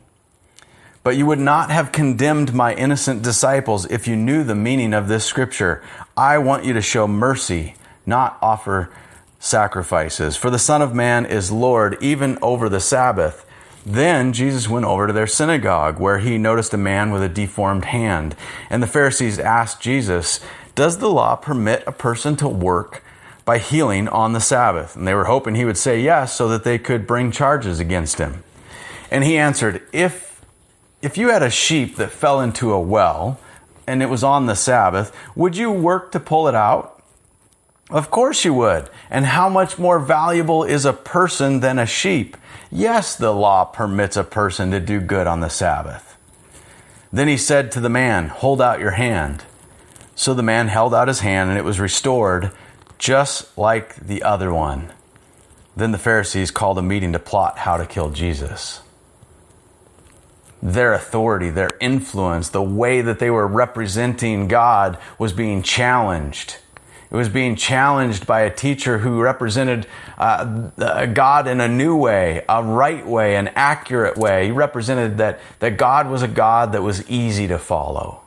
But 1.01 1.17
you 1.17 1.25
would 1.25 1.39
not 1.39 1.71
have 1.71 1.91
condemned 1.91 2.53
my 2.53 2.75
innocent 2.75 3.23
disciples 3.23 3.85
if 3.89 4.07
you 4.07 4.15
knew 4.15 4.43
the 4.43 4.53
meaning 4.53 4.93
of 4.93 5.07
this 5.07 5.25
scripture. 5.25 5.81
I 6.15 6.37
want 6.37 6.65
you 6.65 6.73
to 6.73 6.81
show 6.81 7.07
mercy, 7.07 7.73
not 8.05 8.37
offer 8.43 8.91
sacrifices. 9.39 10.35
For 10.35 10.51
the 10.51 10.59
Son 10.59 10.83
of 10.83 10.93
Man 10.93 11.25
is 11.25 11.51
Lord 11.51 11.97
even 12.01 12.37
over 12.43 12.69
the 12.69 12.81
Sabbath. 12.81 13.48
Then 13.85 14.33
Jesus 14.33 14.67
went 14.67 14.85
over 14.85 15.07
to 15.07 15.13
their 15.13 15.27
synagogue, 15.27 15.99
where 15.99 16.19
he 16.19 16.37
noticed 16.37 16.73
a 16.73 16.77
man 16.77 17.11
with 17.11 17.23
a 17.23 17.29
deformed 17.29 17.85
hand. 17.85 18.35
And 18.69 18.83
the 18.83 18.87
Pharisees 18.87 19.39
asked 19.39 19.81
Jesus, 19.81 20.39
Does 20.75 20.97
the 20.97 21.09
law 21.09 21.35
permit 21.35 21.83
a 21.87 21.91
person 21.91 22.35
to 22.37 22.47
work 22.47 23.03
by 23.45 23.57
healing 23.57 24.07
on 24.07 24.33
the 24.33 24.41
Sabbath? 24.41 24.95
And 24.95 25.07
they 25.07 25.13
were 25.13 25.25
hoping 25.25 25.55
he 25.55 25.65
would 25.65 25.77
say 25.77 26.01
yes, 26.01 26.35
so 26.35 26.47
that 26.49 26.63
they 26.63 26.77
could 26.77 27.07
bring 27.07 27.31
charges 27.31 27.79
against 27.79 28.17
him. 28.17 28.43
And 29.09 29.23
he 29.23 29.37
answered, 29.37 29.81
If 29.91 30.29
if 31.01 31.17
you 31.17 31.29
had 31.29 31.43
a 31.43 31.49
sheep 31.49 31.95
that 31.95 32.11
fell 32.11 32.41
into 32.41 32.73
a 32.73 32.79
well 32.79 33.39
and 33.87 34.03
it 34.03 34.09
was 34.09 34.23
on 34.23 34.45
the 34.45 34.55
Sabbath, 34.55 35.15
would 35.35 35.55
you 35.55 35.71
work 35.71 36.11
to 36.11 36.19
pull 36.19 36.47
it 36.47 36.55
out? 36.55 37.01
Of 37.89 38.11
course 38.11 38.45
you 38.45 38.53
would. 38.53 38.89
And 39.09 39.25
how 39.25 39.49
much 39.49 39.79
more 39.79 39.99
valuable 39.99 40.63
is 40.63 40.85
a 40.85 40.93
person 40.93 41.61
than 41.61 41.79
a 41.79 41.85
sheep? 41.85 42.37
Yes, 42.71 43.15
the 43.15 43.33
law 43.33 43.65
permits 43.65 44.15
a 44.15 44.23
person 44.23 44.71
to 44.71 44.79
do 44.79 44.99
good 44.99 45.27
on 45.27 45.39
the 45.39 45.49
Sabbath. 45.49 46.17
Then 47.11 47.27
he 47.27 47.37
said 47.37 47.71
to 47.71 47.79
the 47.79 47.89
man, 47.89 48.27
Hold 48.27 48.61
out 48.61 48.79
your 48.79 48.91
hand. 48.91 49.43
So 50.15 50.33
the 50.33 50.43
man 50.43 50.67
held 50.67 50.93
out 50.93 51.07
his 51.07 51.21
hand, 51.21 51.49
and 51.49 51.57
it 51.57 51.63
was 51.63 51.79
restored, 51.79 52.51
just 52.97 53.57
like 53.57 53.95
the 53.95 54.21
other 54.23 54.53
one. 54.53 54.91
Then 55.75 55.91
the 55.91 55.97
Pharisees 55.97 56.51
called 56.51 56.77
a 56.77 56.83
meeting 56.83 57.13
to 57.13 57.19
plot 57.19 57.59
how 57.59 57.77
to 57.77 57.85
kill 57.85 58.11
Jesus 58.11 58.81
their 60.61 60.93
authority, 60.93 61.49
their 61.49 61.69
influence, 61.79 62.49
the 62.49 62.61
way 62.61 63.01
that 63.01 63.19
they 63.19 63.29
were 63.29 63.47
representing 63.47 64.47
God 64.47 64.97
was 65.17 65.33
being 65.33 65.63
challenged. 65.63 66.57
It 67.11 67.15
was 67.15 67.27
being 67.27 67.55
challenged 67.55 68.27
by 68.27 68.41
a 68.41 68.53
teacher 68.53 68.99
who 68.99 69.19
represented 69.19 69.87
uh, 70.19 71.05
God 71.07 71.47
in 71.47 71.59
a 71.59 71.67
new 71.67 71.95
way, 71.95 72.45
a 72.47 72.63
right 72.63 73.05
way, 73.05 73.35
an 73.35 73.47
accurate 73.55 74.15
way. 74.15 74.45
He 74.45 74.51
represented 74.51 75.17
that, 75.17 75.39
that 75.57 75.77
God 75.77 76.07
was 76.07 76.21
a 76.21 76.27
God 76.27 76.71
that 76.73 76.83
was 76.83 77.09
easy 77.09 77.47
to 77.47 77.57
follow. 77.57 78.21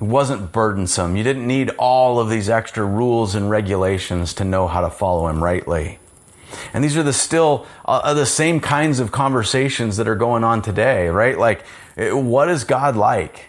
It 0.00 0.04
wasn't 0.04 0.50
burdensome. 0.50 1.16
You 1.16 1.22
didn't 1.22 1.46
need 1.46 1.70
all 1.78 2.18
of 2.18 2.28
these 2.30 2.48
extra 2.48 2.84
rules 2.84 3.36
and 3.36 3.48
regulations 3.48 4.34
to 4.34 4.44
know 4.44 4.66
how 4.66 4.80
to 4.80 4.90
follow 4.90 5.28
Him 5.28 5.42
rightly. 5.42 6.00
And 6.72 6.82
these 6.82 6.96
are 6.96 7.02
the 7.02 7.12
still 7.12 7.66
uh, 7.84 8.14
the 8.14 8.26
same 8.26 8.58
kinds 8.60 9.00
of 9.00 9.12
conversations 9.12 9.96
that 9.98 10.08
are 10.08 10.16
going 10.16 10.44
on 10.44 10.62
today, 10.62 11.08
right? 11.08 11.38
Like, 11.38 11.64
eh, 11.96 12.10
what 12.10 12.48
is 12.48 12.64
God 12.64 12.96
like? 12.96 13.47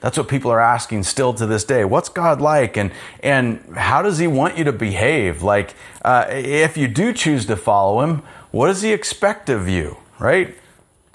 That's 0.00 0.16
what 0.16 0.28
people 0.28 0.50
are 0.50 0.60
asking 0.60 1.02
still 1.04 1.34
to 1.34 1.46
this 1.46 1.64
day. 1.64 1.84
What's 1.84 2.08
God 2.08 2.40
like, 2.40 2.76
and 2.76 2.90
and 3.22 3.76
how 3.76 4.02
does 4.02 4.18
He 4.18 4.26
want 4.26 4.56
you 4.56 4.64
to 4.64 4.72
behave? 4.72 5.42
Like, 5.42 5.74
uh, 6.02 6.26
if 6.28 6.76
you 6.76 6.88
do 6.88 7.12
choose 7.12 7.46
to 7.46 7.56
follow 7.56 8.02
Him, 8.02 8.22
what 8.50 8.68
does 8.68 8.82
He 8.82 8.92
expect 8.92 9.48
of 9.48 9.68
you? 9.68 9.98
Right? 10.18 10.56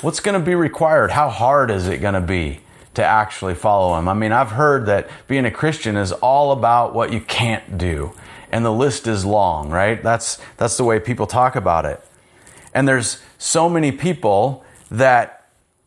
What's 0.02 0.20
going 0.20 0.40
to 0.40 0.46
be 0.46 0.56
required? 0.56 1.12
How 1.12 1.30
hard 1.30 1.72
is 1.72 1.88
it 1.88 1.98
going 1.98 2.14
to 2.14 2.22
be 2.22 2.60
to 2.94 3.04
actually 3.04 3.56
follow 3.56 3.98
Him? 3.98 4.08
I 4.08 4.14
mean, 4.14 4.32
I've 4.32 4.52
heard 4.52 4.86
that 4.86 5.10
being 5.28 5.46
a 5.46 5.52
Christian 5.52 5.96
is 5.96 6.12
all 6.12 6.52
about 6.52 6.94
what 6.94 7.12
you 7.12 7.22
can't 7.22 7.78
do 7.78 8.14
and 8.56 8.64
the 8.64 8.72
list 8.72 9.06
is 9.06 9.26
long, 9.26 9.70
right? 9.70 10.02
That's, 10.02 10.40
that's 10.56 10.78
the 10.78 10.86
way 10.86 10.98
people 11.00 11.28
talk 11.28 11.58
about 11.58 11.86
it. 11.86 12.02
And 12.74 12.88
there's 12.88 13.22
so 13.38 13.70
many 13.70 13.92
people 13.92 14.64
that 14.90 15.45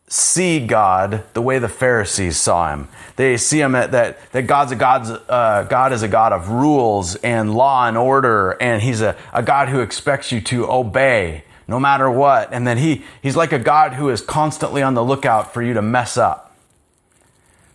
see 0.09 0.65
God 0.65 1.23
the 1.33 1.41
way 1.41 1.59
the 1.59 1.69
Pharisees 1.69 2.35
saw 2.35 2.73
him. 2.73 2.89
They 3.15 3.37
see 3.37 3.61
him 3.61 3.75
at 3.75 3.91
that, 3.91 4.31
that 4.31 4.43
God's 4.47 4.71
a 4.71 4.75
God's, 4.75 5.11
uh, 5.11 5.65
God 5.69 5.93
is 5.93 6.01
a 6.01 6.07
God 6.07 6.33
of 6.33 6.49
rules 6.49 7.15
and 7.17 7.53
law 7.53 7.87
and 7.87 7.95
order, 7.97 8.57
and 8.59 8.81
he's 8.81 9.01
a, 9.01 9.15
a 9.31 9.43
God 9.43 9.69
who 9.69 9.79
expects 9.79 10.31
you 10.31 10.41
to 10.41 10.69
obey 10.69 11.43
no 11.67 11.79
matter 11.79 12.09
what. 12.09 12.51
And 12.51 12.65
then 12.65 12.79
he, 12.79 13.03
he's 13.21 13.35
like 13.35 13.53
a 13.53 13.59
God 13.59 13.93
who 13.93 14.09
is 14.09 14.21
constantly 14.21 14.81
on 14.81 14.95
the 14.95 15.03
lookout 15.03 15.53
for 15.53 15.61
you 15.61 15.75
to 15.75 15.81
mess 15.81 16.17
up. 16.17 16.57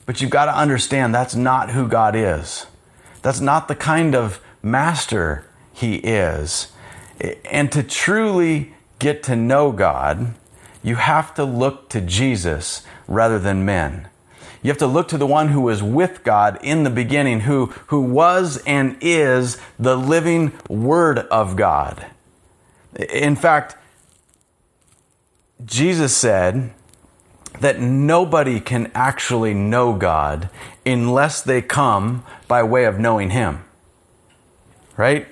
But 0.04 0.20
you've 0.20 0.30
got 0.30 0.46
to 0.46 0.56
understand 0.56 1.14
that's 1.14 1.36
not 1.36 1.70
who 1.70 1.86
God 1.88 2.16
is. 2.16 2.66
That's 3.22 3.40
not 3.40 3.68
the 3.68 3.76
kind 3.76 4.14
of 4.14 4.40
master 4.62 5.46
he 5.72 5.94
is. 5.96 6.72
And 7.50 7.70
to 7.72 7.82
truly 7.82 8.74
get 8.98 9.22
to 9.24 9.36
know 9.36 9.70
God, 9.70 10.34
you 10.84 10.94
have 10.94 11.34
to 11.34 11.44
look 11.44 11.88
to 11.88 12.00
Jesus 12.00 12.84
rather 13.08 13.40
than 13.40 13.64
men. 13.64 14.08
You 14.62 14.70
have 14.70 14.78
to 14.78 14.86
look 14.86 15.08
to 15.08 15.18
the 15.18 15.26
one 15.26 15.48
who 15.48 15.62
was 15.62 15.82
with 15.82 16.22
God 16.22 16.58
in 16.62 16.84
the 16.84 16.90
beginning, 16.90 17.40
who, 17.40 17.66
who 17.88 18.00
was 18.00 18.62
and 18.66 18.96
is 19.00 19.58
the 19.76 19.96
living 19.96 20.52
Word 20.68 21.18
of 21.18 21.56
God. 21.56 22.06
In 22.96 23.34
fact, 23.34 23.76
Jesus 25.64 26.16
said 26.16 26.72
that 27.60 27.80
nobody 27.80 28.60
can 28.60 28.92
actually 28.94 29.54
know 29.54 29.94
God 29.94 30.48
unless 30.86 31.42
they 31.42 31.60
come 31.60 32.24
by 32.46 32.62
way 32.62 32.84
of 32.84 33.00
knowing 33.00 33.30
Him 33.30 33.64
right? 34.96 35.28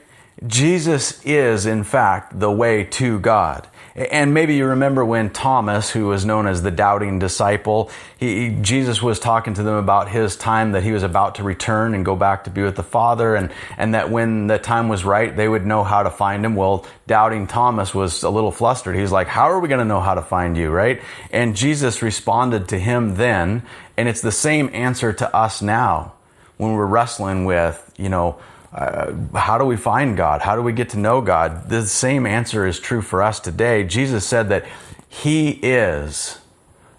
Jesus 0.47 1.25
is, 1.25 1.67
in 1.67 1.85
fact, 1.85 2.38
the 2.38 2.51
way 2.51 2.85
to 2.85 3.21
God. 3.21 3.69
And 3.94 4.33
maybe 4.33 4.55
you 4.55 4.66
remember 4.66 5.05
when 5.05 5.31
Thomas, 5.31 5.90
who 5.90 6.07
was 6.07 6.24
known 6.24 6.46
as 6.46 6.62
the 6.62 6.70
doubting 6.70 7.18
disciple, 7.18 7.90
he, 8.16 8.57
Jesus 8.62 9.02
was 9.02 9.20
talking 9.20 9.52
to 9.55 9.62
them 9.62 9.74
about 9.74 10.09
his 10.09 10.35
time 10.35 10.72
that 10.72 10.83
he 10.83 10.92
was 10.92 11.02
about 11.02 11.35
to 11.35 11.42
return 11.42 11.94
and 11.94 12.02
go 12.05 12.16
back 12.16 12.44
to 12.44 12.50
be 12.50 12.62
with 12.62 12.76
the 12.76 12.83
Father, 12.83 13.35
and, 13.35 13.52
and 13.76 13.94
that 13.94 14.11
when 14.11 14.46
the 14.46 14.59
time 14.59 14.88
was 14.88 15.05
right, 15.05 15.37
they 15.37 15.46
would 15.46 15.66
know 15.66 15.85
how 15.85 16.02
to 16.02 16.11
find 16.11 16.44
him. 16.44 16.57
Well, 16.57 16.87
doubting 17.07 17.46
Thomas 17.46 17.94
was 17.94 18.22
a 18.22 18.31
little 18.31 18.50
flustered. 18.52 18.96
He's 18.96 19.12
like, 19.12 19.26
How 19.26 19.50
are 19.50 19.61
we 19.61 19.68
going 19.68 19.81
to 19.81 19.85
know 19.85 20.00
how 20.00 20.14
to 20.14 20.22
find 20.22 20.57
you, 20.57 20.70
right? 20.70 21.02
And 21.31 21.55
Jesus 21.55 22.00
responded 22.00 22.68
to 22.68 22.78
him 22.78 23.16
then, 23.16 23.62
and 23.98 24.09
it's 24.09 24.22
the 24.22 24.33
same 24.33 24.70
answer 24.72 25.12
to 25.12 25.37
us 25.37 25.61
now 25.61 26.14
when 26.57 26.72
we're 26.72 26.87
wrestling 26.87 27.44
with, 27.44 27.92
you 27.98 28.09
know, 28.09 28.38
uh, 28.73 29.13
how 29.35 29.59
do 29.59 29.65
we 29.65 29.77
find 29.77 30.17
God? 30.17 30.41
How 30.41 30.57
do 30.57 30.63
we 30.63 30.73
get 30.73 30.91
to 30.91 30.99
know 30.99 31.21
God? 31.21 31.69
The 31.69 31.87
same 31.87 32.25
answer 32.27 32.67
is 32.67 32.81
true 32.81 33.03
for 33.03 33.23
us 33.23 33.39
today. 33.39 33.85
Jesus 33.85 34.27
said 34.27 34.49
that 34.49 34.67
He 35.09 35.51
is 35.51 36.39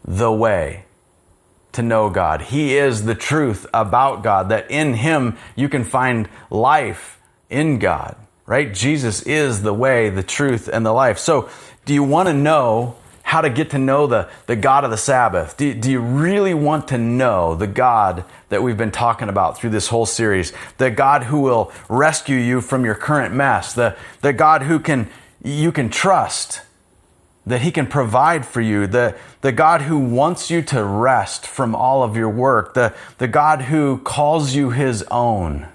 the 0.05 0.31
way 0.31 0.85
to 1.71 1.81
know 1.81 2.09
God. 2.09 2.41
He 2.41 2.77
is 2.77 3.05
the 3.05 3.15
truth 3.15 3.65
about 3.73 4.23
God, 4.23 4.49
that 4.49 4.69
in 4.69 4.93
Him 4.93 5.37
you 5.55 5.67
can 5.67 5.83
find 5.83 6.29
life 6.51 7.19
in 7.49 7.79
God, 7.79 8.15
right? 8.45 8.71
Jesus 8.71 9.23
is 9.23 9.63
the 9.63 9.73
way, 9.73 10.09
the 10.09 10.23
truth, 10.23 10.69
and 10.71 10.85
the 10.85 10.93
life. 10.93 11.17
So, 11.17 11.49
do 11.85 11.93
you 11.93 12.03
want 12.03 12.29
to 12.29 12.33
know 12.33 12.95
how 13.33 13.41
to 13.41 13.49
get 13.49 13.71
to 13.71 13.79
know 13.79 14.05
the, 14.05 14.29
the 14.45 14.55
God 14.55 14.83
of 14.83 14.91
the 14.91 14.97
Sabbath? 14.97 15.57
Do, 15.57 15.73
do 15.73 15.89
you 15.89 15.99
really 15.99 16.53
want 16.53 16.89
to 16.89 16.99
know 16.99 17.55
the 17.55 17.65
God 17.65 18.25
that 18.49 18.61
we've 18.61 18.77
been 18.77 18.91
talking 18.91 19.27
about 19.27 19.57
through 19.57 19.71
this 19.71 19.87
whole 19.87 20.05
series? 20.05 20.53
The 20.77 20.91
God 20.91 21.23
who 21.23 21.39
will 21.39 21.71
rescue 21.89 22.37
you 22.37 22.61
from 22.61 22.85
your 22.85 22.93
current 22.93 23.33
mess, 23.33 23.73
the, 23.73 23.97
the 24.21 24.33
God 24.33 24.61
who 24.61 24.79
can 24.79 25.09
you 25.43 25.71
can 25.71 25.89
trust, 25.89 26.61
that 27.47 27.61
He 27.61 27.71
can 27.71 27.87
provide 27.87 28.45
for 28.45 28.61
you, 28.61 28.85
the, 28.85 29.15
the 29.41 29.51
God 29.51 29.81
who 29.81 29.97
wants 29.97 30.51
you 30.51 30.61
to 30.61 30.83
rest 30.83 31.47
from 31.47 31.73
all 31.73 32.03
of 32.03 32.15
your 32.15 32.29
work, 32.29 32.75
the, 32.75 32.93
the 33.17 33.27
God 33.27 33.63
who 33.63 33.97
calls 33.97 34.53
you 34.53 34.69
His 34.69 35.03
own. 35.09 35.67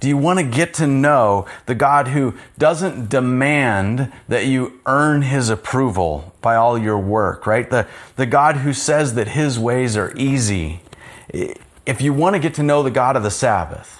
Do 0.00 0.08
you 0.08 0.16
want 0.16 0.38
to 0.38 0.44
get 0.44 0.72
to 0.74 0.86
know 0.86 1.46
the 1.66 1.74
God 1.74 2.08
who 2.08 2.34
doesn't 2.56 3.10
demand 3.10 4.10
that 4.28 4.46
you 4.46 4.80
earn 4.86 5.20
his 5.22 5.50
approval 5.50 6.32
by 6.40 6.56
all 6.56 6.78
your 6.78 6.98
work, 6.98 7.46
right? 7.46 7.68
The, 7.68 7.86
the 8.16 8.24
God 8.24 8.56
who 8.56 8.72
says 8.72 9.14
that 9.14 9.28
his 9.28 9.58
ways 9.58 9.98
are 9.98 10.16
easy. 10.16 10.80
If 11.28 12.00
you 12.00 12.14
want 12.14 12.34
to 12.34 12.40
get 12.40 12.54
to 12.54 12.62
know 12.62 12.82
the 12.82 12.90
God 12.90 13.14
of 13.14 13.22
the 13.22 13.30
Sabbath, 13.30 13.98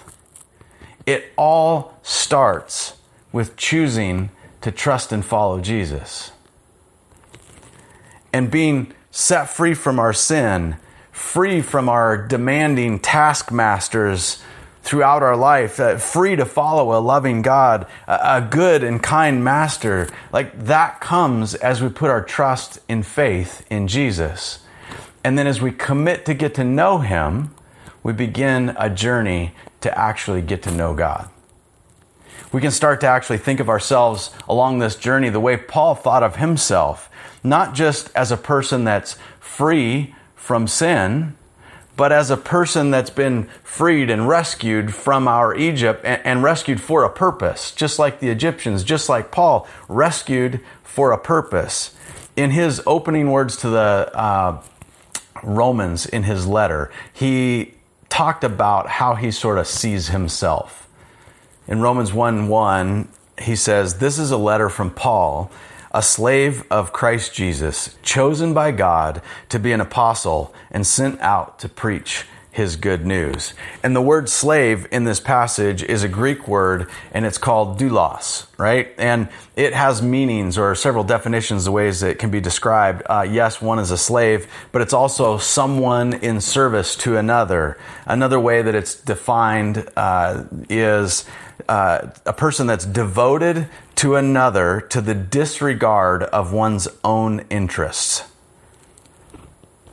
it 1.05 1.31
all 1.37 1.99
starts 2.01 2.95
with 3.31 3.55
choosing 3.55 4.31
to 4.61 4.71
trust 4.71 5.11
and 5.11 5.23
follow 5.23 5.61
Jesus. 5.61 6.31
And 8.33 8.49
being 8.49 8.93
set 9.11 9.49
free 9.49 9.75
from 9.75 9.99
our 9.99 10.13
sin, 10.13 10.77
free 11.11 11.61
from 11.61 11.89
our 11.89 12.17
demanding 12.17 12.99
taskmasters 12.99 14.41
throughout 14.83 15.23
our 15.23 15.35
life, 15.35 15.79
uh, 15.79 15.97
free 15.97 16.35
to 16.35 16.45
follow 16.45 16.97
a 16.97 16.99
loving 16.99 17.41
God, 17.41 17.87
a, 18.07 18.37
a 18.37 18.47
good 18.49 18.83
and 18.83 19.01
kind 19.01 19.43
master. 19.43 20.09
Like 20.31 20.65
that 20.65 20.99
comes 20.99 21.55
as 21.55 21.81
we 21.81 21.89
put 21.89 22.09
our 22.09 22.23
trust 22.23 22.79
in 22.89 23.03
faith 23.03 23.65
in 23.69 23.87
Jesus. 23.87 24.59
And 25.23 25.37
then 25.37 25.47
as 25.47 25.61
we 25.61 25.71
commit 25.71 26.25
to 26.25 26.33
get 26.33 26.55
to 26.55 26.63
know 26.63 26.99
Him, 26.99 27.53
we 28.03 28.13
begin 28.13 28.75
a 28.77 28.89
journey 28.89 29.53
to 29.81 29.95
actually 29.97 30.41
get 30.41 30.63
to 30.63 30.71
know 30.71 30.93
God. 30.93 31.29
We 32.51 32.59
can 32.59 32.71
start 32.71 32.99
to 33.01 33.07
actually 33.07 33.37
think 33.37 33.59
of 33.59 33.69
ourselves 33.69 34.31
along 34.49 34.79
this 34.79 34.95
journey 34.95 35.29
the 35.29 35.39
way 35.39 35.55
Paul 35.55 35.95
thought 35.95 36.23
of 36.23 36.35
himself, 36.35 37.09
not 37.43 37.73
just 37.73 38.11
as 38.13 38.31
a 38.31 38.37
person 38.37 38.83
that's 38.83 39.17
free 39.39 40.13
from 40.35 40.67
sin, 40.67 41.37
but 41.97 42.11
as 42.11 42.29
a 42.29 42.37
person 42.37 42.91
that's 42.91 43.09
been 43.09 43.43
freed 43.63 44.09
and 44.09 44.27
rescued 44.27 44.93
from 44.93 45.27
our 45.27 45.55
Egypt 45.55 46.03
and, 46.05 46.21
and, 46.25 46.43
rescued 46.43 46.81
for 46.81 47.03
a 47.03 47.09
purpose, 47.09 47.71
just 47.71 47.99
like 47.99 48.19
the 48.19 48.29
Egyptians, 48.29 48.83
just 48.83 49.09
like 49.09 49.31
Paul, 49.31 49.67
rescued 49.87 50.61
for 50.83 51.11
a 51.11 51.17
purpose. 51.17 51.93
In 52.35 52.51
his 52.51 52.81
opening 52.85 53.31
words 53.31 53.57
to 53.57 53.69
the 53.69 54.11
uh, 54.13 54.61
Romans 55.43 56.05
in 56.05 56.23
his 56.23 56.47
letter, 56.47 56.91
he 57.13 57.73
talked 58.09 58.43
about 58.43 58.87
how 58.87 59.15
he 59.15 59.31
sort 59.31 59.57
of 59.57 59.67
sees 59.67 60.09
himself. 60.09 60.87
In 61.67 61.81
Romans 61.81 62.13
1 62.13 62.47
1, 62.47 63.07
he 63.41 63.55
says, 63.55 63.97
This 63.97 64.17
is 64.19 64.31
a 64.31 64.37
letter 64.37 64.69
from 64.69 64.91
Paul 64.91 65.51
a 65.91 66.01
slave 66.01 66.63
of 66.71 66.93
Christ 66.93 67.33
Jesus, 67.33 67.95
chosen 68.01 68.53
by 68.53 68.71
God 68.71 69.21
to 69.49 69.59
be 69.59 69.71
an 69.71 69.81
apostle 69.81 70.53
and 70.71 70.85
sent 70.87 71.19
out 71.19 71.59
to 71.59 71.69
preach 71.69 72.25
his 72.51 72.75
good 72.75 73.05
news. 73.05 73.53
And 73.81 73.95
the 73.95 74.01
word 74.01 74.27
slave 74.27 74.85
in 74.91 75.05
this 75.05 75.21
passage 75.21 75.83
is 75.83 76.03
a 76.03 76.09
Greek 76.09 76.49
word 76.49 76.89
and 77.13 77.25
it's 77.25 77.37
called 77.37 77.79
doulos, 77.79 78.45
right? 78.57 78.93
And 78.97 79.29
it 79.55 79.73
has 79.73 80.01
meanings 80.01 80.57
or 80.57 80.75
several 80.75 81.05
definitions, 81.05 81.63
the 81.63 81.71
ways 81.71 82.01
that 82.01 82.09
it 82.09 82.19
can 82.19 82.29
be 82.29 82.41
described. 82.41 83.03
Uh, 83.05 83.25
yes, 83.29 83.61
one 83.61 83.79
is 83.79 83.89
a 83.89 83.97
slave, 83.97 84.47
but 84.73 84.81
it's 84.81 84.93
also 84.93 85.37
someone 85.37 86.13
in 86.13 86.41
service 86.41 86.97
to 86.97 87.15
another. 87.15 87.77
Another 88.05 88.39
way 88.39 88.61
that 88.61 88.75
it's 88.75 88.95
defined 88.95 89.87
uh, 89.95 90.43
is 90.69 91.23
uh, 91.67 92.07
a 92.25 92.33
person 92.33 92.67
that's 92.67 92.85
devoted 92.85 93.67
to 93.95 94.15
another 94.15 94.81
to 94.89 95.01
the 95.01 95.13
disregard 95.13 96.23
of 96.23 96.53
one's 96.53 96.87
own 97.03 97.45
interests. 97.49 98.23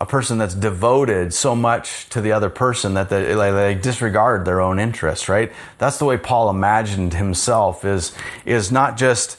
A 0.01 0.07
person 0.07 0.39
that's 0.39 0.55
devoted 0.55 1.35
so 1.35 1.57
much 1.57 2.09
to 2.11 2.21
the 2.21 2.33
other 2.33 2.49
person 2.49 2.95
that 2.95 3.09
they, 3.09 3.35
they 3.35 3.75
disregard 3.75 4.45
their 4.45 4.61
own 4.61 4.79
interests, 4.79 5.29
right? 5.29 5.53
That's 5.79 5.99
the 5.99 6.05
way 6.05 6.17
Paul 6.17 6.51
imagined 6.51 7.15
himself 7.15 7.85
is, 7.85 8.13
is 8.45 8.71
not 8.71 8.97
just 8.97 9.39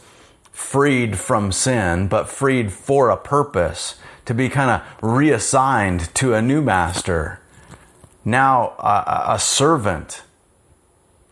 freed 0.52 1.18
from 1.18 1.52
sin, 1.52 2.10
but 2.10 2.28
freed 2.28 2.74
for 2.74 3.10
a 3.10 3.18
purpose 3.18 3.96
to 4.26 4.34
be 4.34 4.50
kind 4.50 4.70
of 4.70 4.82
reassigned 5.02 6.14
to 6.16 6.34
a 6.34 6.42
new 6.42 6.62
master. 6.62 7.40
Now, 8.26 8.76
a 8.78 9.40
servant 9.40 10.22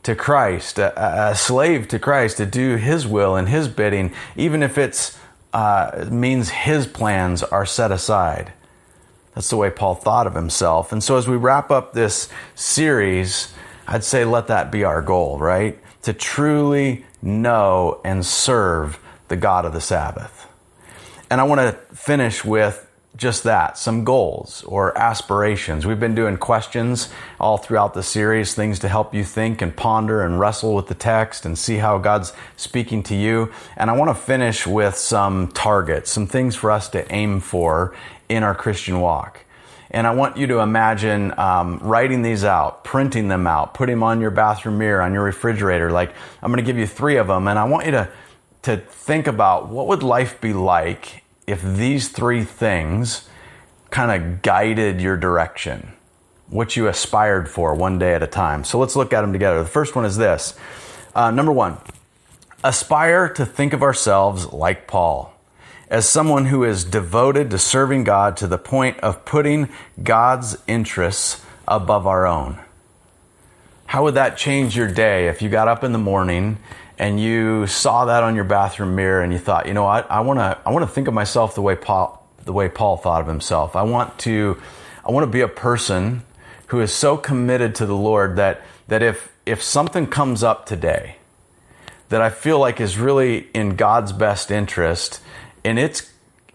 to 0.07 0.15
Christ, 0.15 0.79
a, 0.79 1.31
a, 1.31 1.35
slave 1.35 1.89
to 1.89 1.99
Christ, 1.99 2.37
to 2.37 2.45
do 2.45 2.77
His 2.77 3.05
will 3.05 3.35
and 3.35 3.49
His 3.49 3.67
bidding, 3.67 4.13
even 4.37 4.63
if 4.63 4.77
it's 4.77 5.19
uh, 5.51 6.07
means 6.09 6.47
His 6.47 6.87
plans 6.87 7.43
are 7.43 7.65
set 7.65 7.91
aside. 7.91 8.53
That's 9.35 9.49
the 9.49 9.57
way 9.57 9.69
Paul 9.69 9.95
thought 9.95 10.25
of 10.25 10.33
himself. 10.33 10.93
And 10.93 11.03
so, 11.03 11.17
as 11.17 11.27
we 11.27 11.35
wrap 11.35 11.71
up 11.71 11.91
this 11.91 12.29
series, 12.55 13.53
I'd 13.85 14.05
say 14.05 14.23
let 14.23 14.47
that 14.47 14.71
be 14.71 14.85
our 14.85 15.01
goal, 15.01 15.39
right? 15.39 15.77
To 16.03 16.13
truly 16.13 17.05
know 17.21 17.99
and 18.05 18.25
serve 18.25 18.99
the 19.27 19.35
God 19.35 19.65
of 19.65 19.73
the 19.73 19.81
Sabbath. 19.81 20.47
And 21.29 21.41
I 21.41 21.43
want 21.43 21.59
to 21.59 21.73
finish 21.93 22.45
with 22.45 22.86
just 23.17 23.43
that 23.43 23.77
some 23.77 24.03
goals 24.03 24.63
or 24.65 24.95
aspirations. 24.97 25.85
We've 25.85 25.99
been 25.99 26.15
doing 26.15 26.37
questions 26.37 27.09
all 27.39 27.57
throughout 27.57 27.95
the 27.95 28.03
series, 28.03 28.53
things 28.53 28.79
to 28.79 28.87
help 28.87 29.13
you 29.13 29.23
think 29.23 29.61
and 29.61 29.75
ponder 29.75 30.21
and 30.21 30.39
wrestle 30.39 30.75
with 30.75 30.87
the 30.87 30.93
text 30.93 31.45
and 31.45 31.57
see 31.57 31.77
how 31.77 31.97
God's 31.97 32.31
speaking 32.55 33.01
to 33.03 33.15
you. 33.15 33.51
And 33.75 33.89
I 33.89 33.97
want 33.97 34.09
to 34.09 34.15
finish 34.15 34.67
with 34.67 34.95
some 34.95 35.47
targets, 35.49 36.11
some 36.11 36.27
things 36.27 36.55
for 36.55 36.69
us 36.69 36.87
to 36.89 37.11
aim 37.11 37.39
for 37.39 37.95
in 38.29 38.43
our 38.43 38.53
Christian 38.53 39.01
walk. 39.01 39.45
And 39.89 40.05
I 40.05 40.13
want 40.13 40.37
you 40.37 40.47
to 40.47 40.59
imagine 40.59 41.37
um, 41.39 41.79
writing 41.79 42.21
these 42.21 42.43
out, 42.43 42.83
printing 42.83 43.29
them 43.29 43.47
out, 43.47 43.73
putting 43.73 43.95
them 43.95 44.03
on 44.03 44.21
your 44.21 44.31
bathroom 44.31 44.77
mirror, 44.77 45.01
on 45.01 45.13
your 45.13 45.23
refrigerator. 45.23 45.91
Like 45.91 46.13
I'm 46.41 46.51
going 46.51 46.63
to 46.63 46.69
give 46.69 46.77
you 46.77 46.85
three 46.85 47.17
of 47.17 47.27
them, 47.27 47.47
and 47.47 47.57
I 47.57 47.63
want 47.63 47.85
you 47.85 47.91
to 47.91 48.09
to 48.63 48.75
think 48.75 49.27
about 49.27 49.69
what 49.69 49.87
would 49.87 50.03
life 50.03 50.41
be 50.41 50.51
like 50.51 51.23
if 51.47 51.61
these 51.63 52.09
three 52.09 52.43
things 52.43 53.29
kind 53.89 54.11
of 54.11 54.41
guided 54.41 54.99
your 54.99 55.15
direction, 55.15 55.93
what 56.49 56.75
you 56.75 56.87
aspired 56.87 57.49
for 57.49 57.73
one 57.73 57.97
day 57.97 58.13
at 58.13 58.21
a 58.21 58.27
time. 58.27 58.65
So 58.65 58.77
let's 58.77 58.97
look 58.97 59.13
at 59.13 59.21
them 59.21 59.31
together. 59.31 59.63
The 59.63 59.69
first 59.69 59.95
one 59.95 60.05
is 60.05 60.17
this 60.17 60.57
uh, 61.15 61.31
number 61.31 61.51
one, 61.51 61.77
aspire 62.63 63.29
to 63.29 63.45
think 63.45 63.73
of 63.73 63.81
ourselves 63.81 64.51
like 64.51 64.87
Paul, 64.87 65.33
as 65.89 66.07
someone 66.07 66.47
who 66.47 66.63
is 66.63 66.83
devoted 66.83 67.49
to 67.49 67.57
serving 67.57 68.03
God 68.03 68.35
to 68.37 68.47
the 68.47 68.57
point 68.57 68.99
of 68.99 69.25
putting 69.25 69.69
God's 70.03 70.57
interests 70.67 71.43
above 71.67 72.05
our 72.05 72.27
own. 72.27 72.59
How 73.85 74.03
would 74.03 74.15
that 74.15 74.37
change 74.37 74.75
your 74.75 74.91
day 74.91 75.27
if 75.27 75.41
you 75.41 75.47
got 75.49 75.69
up 75.69 75.83
in 75.83 75.93
the 75.93 75.97
morning 75.97 76.57
and 76.99 77.19
you 77.19 77.67
saw 77.67 78.05
that 78.05 78.23
on 78.23 78.35
your 78.35 78.43
bathroom 78.43 78.95
mirror 78.95 79.21
and 79.21 79.31
you 79.31 79.39
thought, 79.39 79.67
you 79.67 79.73
know 79.73 79.83
what, 79.83 80.09
I 80.09 80.21
want 80.21 80.39
to 80.39 80.57
I 80.65 80.71
want 80.71 80.83
to 80.83 80.91
think 80.91 81.07
of 81.07 81.13
myself 81.13 81.55
the 81.55 81.61
way 81.61 81.75
Paul 81.75 82.25
the 82.43 82.53
way 82.53 82.69
Paul 82.69 82.97
thought 82.97 83.21
of 83.21 83.27
himself. 83.27 83.75
I 83.75 83.83
want 83.83 84.17
to 84.19 84.59
I 85.05 85.11
want 85.11 85.23
to 85.23 85.31
be 85.31 85.41
a 85.41 85.47
person 85.47 86.23
who 86.67 86.81
is 86.81 86.91
so 86.91 87.17
committed 87.17 87.75
to 87.75 87.85
the 87.85 87.95
Lord 87.95 88.35
that 88.37 88.61
that 88.87 89.03
if 89.03 89.31
if 89.45 89.61
something 89.61 90.07
comes 90.07 90.43
up 90.43 90.65
today 90.65 91.17
that 92.09 92.21
I 92.21 92.29
feel 92.29 92.57
like 92.57 92.79
is 92.79 92.97
really 92.97 93.47
in 93.53 93.75
God's 93.75 94.13
best 94.13 94.49
interest, 94.49 95.21
and 95.63 95.77
it's 95.77 96.11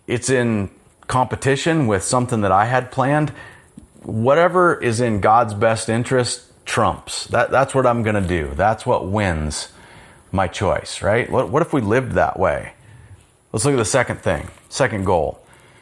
it's 0.06 0.28
in 0.28 0.70
competition 1.06 1.86
with 1.86 2.02
something 2.02 2.40
that 2.40 2.52
I 2.52 2.64
had 2.64 2.90
planned, 2.90 3.30
whatever 4.02 4.74
is 4.74 5.00
in 5.00 5.20
God's 5.20 5.54
best 5.54 5.88
interest 5.88 6.50
trumps. 6.64 7.26
That, 7.26 7.50
that's 7.50 7.74
what 7.74 7.86
I'm 7.86 8.02
going 8.02 8.20
to 8.20 8.26
do. 8.26 8.52
That's 8.54 8.86
what 8.86 9.06
wins 9.06 9.68
my 10.32 10.48
choice, 10.48 11.02
right? 11.02 11.30
What, 11.30 11.50
what 11.50 11.62
if 11.62 11.72
we 11.72 11.80
lived 11.80 12.12
that 12.12 12.38
way? 12.38 12.72
Let's 13.52 13.64
look 13.64 13.74
at 13.74 13.78
the 13.78 13.84
second 13.84 14.20
thing, 14.20 14.48
second 14.68 15.04
goal. 15.04 15.38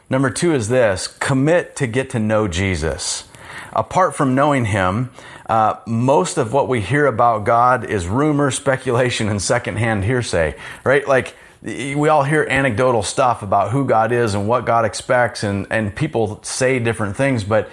Number 0.09 0.29
two 0.29 0.53
is 0.53 0.67
this 0.67 1.07
commit 1.07 1.75
to 1.77 1.87
get 1.87 2.09
to 2.11 2.19
know 2.19 2.47
Jesus. 2.47 3.29
Apart 3.71 4.13
from 4.13 4.35
knowing 4.35 4.65
Him, 4.65 5.09
uh, 5.47 5.75
most 5.87 6.37
of 6.37 6.51
what 6.51 6.67
we 6.67 6.81
hear 6.81 7.05
about 7.05 7.45
God 7.45 7.89
is 7.89 8.07
rumor, 8.07 8.51
speculation, 8.51 9.29
and 9.29 9.41
secondhand 9.41 10.03
hearsay, 10.03 10.55
right? 10.83 11.07
Like, 11.07 11.35
we 11.61 12.09
all 12.09 12.23
hear 12.23 12.45
anecdotal 12.49 13.03
stuff 13.03 13.43
about 13.43 13.71
who 13.71 13.85
God 13.85 14.11
is 14.11 14.33
and 14.33 14.47
what 14.47 14.65
God 14.65 14.83
expects, 14.83 15.43
and, 15.43 15.67
and 15.69 15.95
people 15.95 16.43
say 16.43 16.79
different 16.79 17.15
things, 17.15 17.43
but, 17.43 17.65
but 17.65 17.69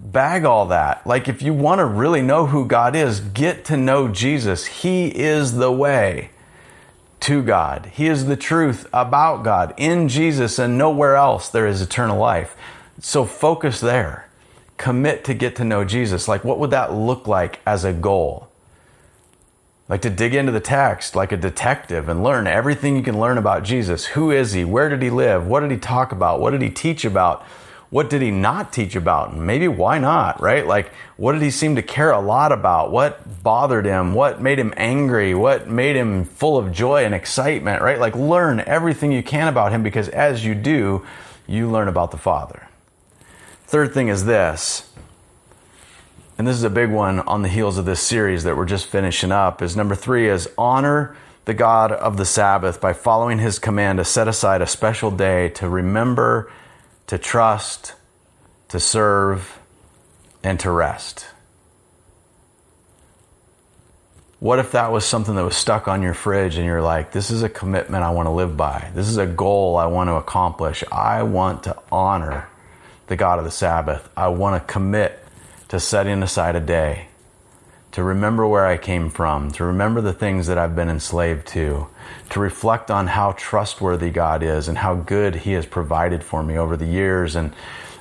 bag 0.00 0.44
all 0.44 0.66
that. 0.66 1.06
Like, 1.06 1.28
if 1.28 1.42
you 1.42 1.54
want 1.54 1.78
to 1.78 1.84
really 1.84 2.22
know 2.22 2.46
who 2.46 2.66
God 2.66 2.94
is, 2.94 3.20
get 3.20 3.64
to 3.66 3.76
know 3.76 4.08
Jesus. 4.08 4.66
He 4.66 5.08
is 5.08 5.54
the 5.54 5.72
way 5.72 6.30
to 7.20 7.42
God, 7.42 7.86
He 7.94 8.08
is 8.08 8.26
the 8.26 8.36
truth 8.36 8.88
about 8.92 9.44
God. 9.44 9.74
In 9.76 10.08
Jesus 10.08 10.58
and 10.58 10.76
nowhere 10.76 11.14
else, 11.14 11.48
there 11.48 11.66
is 11.66 11.80
eternal 11.80 12.18
life. 12.18 12.56
So 13.00 13.24
focus 13.24 13.80
there. 13.80 14.28
Commit 14.76 15.22
to 15.24 15.34
get 15.34 15.54
to 15.56 15.64
know 15.64 15.84
Jesus. 15.84 16.26
Like, 16.26 16.42
what 16.42 16.58
would 16.58 16.70
that 16.70 16.92
look 16.92 17.28
like 17.28 17.60
as 17.64 17.84
a 17.84 17.92
goal? 17.92 18.48
like 19.92 20.00
to 20.00 20.08
dig 20.08 20.34
into 20.34 20.50
the 20.50 20.58
text 20.58 21.14
like 21.14 21.32
a 21.32 21.36
detective 21.36 22.08
and 22.08 22.24
learn 22.24 22.46
everything 22.46 22.96
you 22.96 23.02
can 23.02 23.20
learn 23.20 23.36
about 23.36 23.62
Jesus. 23.62 24.06
Who 24.06 24.30
is 24.30 24.52
he? 24.52 24.64
Where 24.64 24.88
did 24.88 25.02
he 25.02 25.10
live? 25.10 25.46
What 25.46 25.60
did 25.60 25.70
he 25.70 25.76
talk 25.76 26.12
about? 26.12 26.40
What 26.40 26.52
did 26.52 26.62
he 26.62 26.70
teach 26.70 27.04
about? 27.04 27.44
What 27.92 28.08
did 28.08 28.22
he 28.22 28.30
not 28.30 28.72
teach 28.72 28.96
about? 28.96 29.32
And 29.32 29.46
maybe 29.46 29.68
why 29.68 29.98
not, 29.98 30.40
right? 30.40 30.66
Like, 30.66 30.90
what 31.16 31.32
did 31.32 31.42
he 31.42 31.50
seem 31.50 31.76
to 31.76 31.82
care 31.82 32.10
a 32.10 32.20
lot 32.20 32.50
about? 32.50 32.90
What 32.90 33.42
bothered 33.42 33.84
him? 33.84 34.14
What 34.14 34.40
made 34.40 34.58
him 34.58 34.72
angry? 34.76 35.34
What 35.34 35.68
made 35.68 35.94
him 35.94 36.24
full 36.24 36.56
of 36.56 36.72
joy 36.72 37.04
and 37.04 37.14
excitement, 37.14 37.82
right? 37.82 38.00
Like, 38.00 38.16
learn 38.16 38.60
everything 38.60 39.12
you 39.12 39.22
can 39.22 39.46
about 39.46 39.72
him 39.72 39.82
because 39.82 40.08
as 40.08 40.42
you 40.42 40.54
do, 40.54 41.06
you 41.46 41.70
learn 41.70 41.86
about 41.86 42.10
the 42.10 42.16
Father. 42.16 42.66
Third 43.66 43.92
thing 43.92 44.08
is 44.08 44.24
this 44.24 44.90
and 46.38 46.48
this 46.48 46.56
is 46.56 46.64
a 46.64 46.70
big 46.70 46.90
one 46.90 47.20
on 47.20 47.42
the 47.42 47.48
heels 47.48 47.76
of 47.78 47.84
this 47.84 48.00
series 48.00 48.42
that 48.44 48.56
we're 48.56 48.64
just 48.64 48.86
finishing 48.86 49.30
up, 49.30 49.60
is 49.60 49.76
number 49.76 49.94
three 49.94 50.28
is 50.28 50.48
honor 50.56 51.14
the 51.44 51.54
God 51.54 51.92
of 51.92 52.16
the 52.16 52.24
Sabbath 52.24 52.80
by 52.80 52.94
following 52.94 53.38
his 53.38 53.58
command 53.58 53.98
to 53.98 54.04
set 54.04 54.26
aside 54.26 54.62
a 54.62 54.66
special 54.66 55.10
day 55.10 55.50
to 55.50 55.68
remember, 55.68 56.50
to 57.12 57.18
trust, 57.18 57.92
to 58.68 58.80
serve, 58.80 59.58
and 60.42 60.58
to 60.58 60.70
rest. 60.70 61.26
What 64.40 64.58
if 64.58 64.72
that 64.72 64.90
was 64.90 65.04
something 65.04 65.34
that 65.34 65.44
was 65.44 65.54
stuck 65.54 65.88
on 65.88 66.00
your 66.00 66.14
fridge 66.14 66.56
and 66.56 66.64
you're 66.64 66.80
like, 66.80 67.12
this 67.12 67.30
is 67.30 67.42
a 67.42 67.50
commitment 67.50 68.02
I 68.02 68.08
want 68.12 68.28
to 68.28 68.30
live 68.30 68.56
by. 68.56 68.90
This 68.94 69.08
is 69.08 69.18
a 69.18 69.26
goal 69.26 69.76
I 69.76 69.84
want 69.84 70.08
to 70.08 70.14
accomplish. 70.14 70.82
I 70.90 71.22
want 71.24 71.64
to 71.64 71.76
honor 71.92 72.48
the 73.08 73.16
God 73.16 73.38
of 73.38 73.44
the 73.44 73.50
Sabbath. 73.50 74.08
I 74.16 74.28
want 74.28 74.66
to 74.66 74.72
commit 74.72 75.22
to 75.68 75.78
setting 75.80 76.22
aside 76.22 76.56
a 76.56 76.60
day 76.60 77.08
to 77.90 78.02
remember 78.02 78.46
where 78.46 78.64
I 78.64 78.78
came 78.78 79.10
from, 79.10 79.50
to 79.50 79.64
remember 79.64 80.00
the 80.00 80.14
things 80.14 80.46
that 80.46 80.56
I've 80.56 80.74
been 80.74 80.88
enslaved 80.88 81.46
to, 81.48 81.88
to 82.30 82.40
reflect 82.40 82.90
on 82.90 83.06
how 83.08 83.32
trustworthy 83.32 84.10
God 84.10 84.42
is 84.42 84.68
and 84.68 84.78
how 84.78 84.94
good 84.94 85.36
He 85.36 85.52
has 85.52 85.66
provided 85.66 86.24
for 86.24 86.42
me 86.42 86.56
over 86.56 86.76
the 86.76 86.86
years 86.86 87.36
and, 87.36 87.52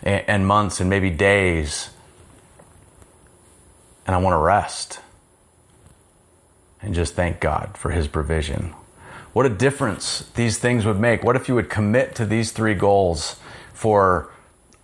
and 0.04 0.48
months 0.48 0.80
and 0.80 0.90
maybe 0.90 1.10
days. 1.10 1.90
And 4.06 4.16
I 4.16 4.20
want 4.20 4.34
to 4.34 4.40
rest 4.40 5.00
and 6.82 6.96
just 6.96 7.14
thank 7.14 7.40
God 7.40 7.78
for 7.78 7.92
His 7.92 8.08
provision. 8.08 8.74
What 9.34 9.46
a 9.46 9.50
difference 9.50 10.30
these 10.36 10.58
things 10.58 10.86
would 10.86 11.00
make. 11.00 11.24
What 11.24 11.36
if 11.36 11.48
you 11.48 11.56
would 11.56 11.70
commit 11.70 12.16
to 12.16 12.26
these 12.26 12.52
three 12.52 12.74
goals 12.74 13.38
for 13.74 14.30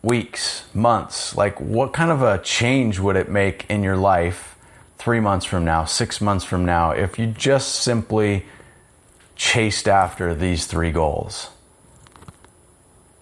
weeks, 0.01 0.63
months? 0.73 1.35
Like, 1.35 1.59
what 1.59 1.91
kind 1.91 2.11
of 2.11 2.21
a 2.21 2.37
change 2.39 2.99
would 2.99 3.17
it 3.17 3.29
make 3.29 3.65
in 3.69 3.83
your 3.83 3.97
life 3.97 4.55
three 4.97 5.19
months 5.19 5.45
from 5.45 5.65
now, 5.65 5.85
six 5.85 6.21
months 6.21 6.45
from 6.45 6.65
now, 6.65 6.91
if 6.91 7.19
you 7.19 7.27
just 7.27 7.75
simply 7.75 8.45
chased 9.37 9.87
after 9.87 10.33
these 10.33 10.65
three 10.65 10.91
goals? 10.91 11.51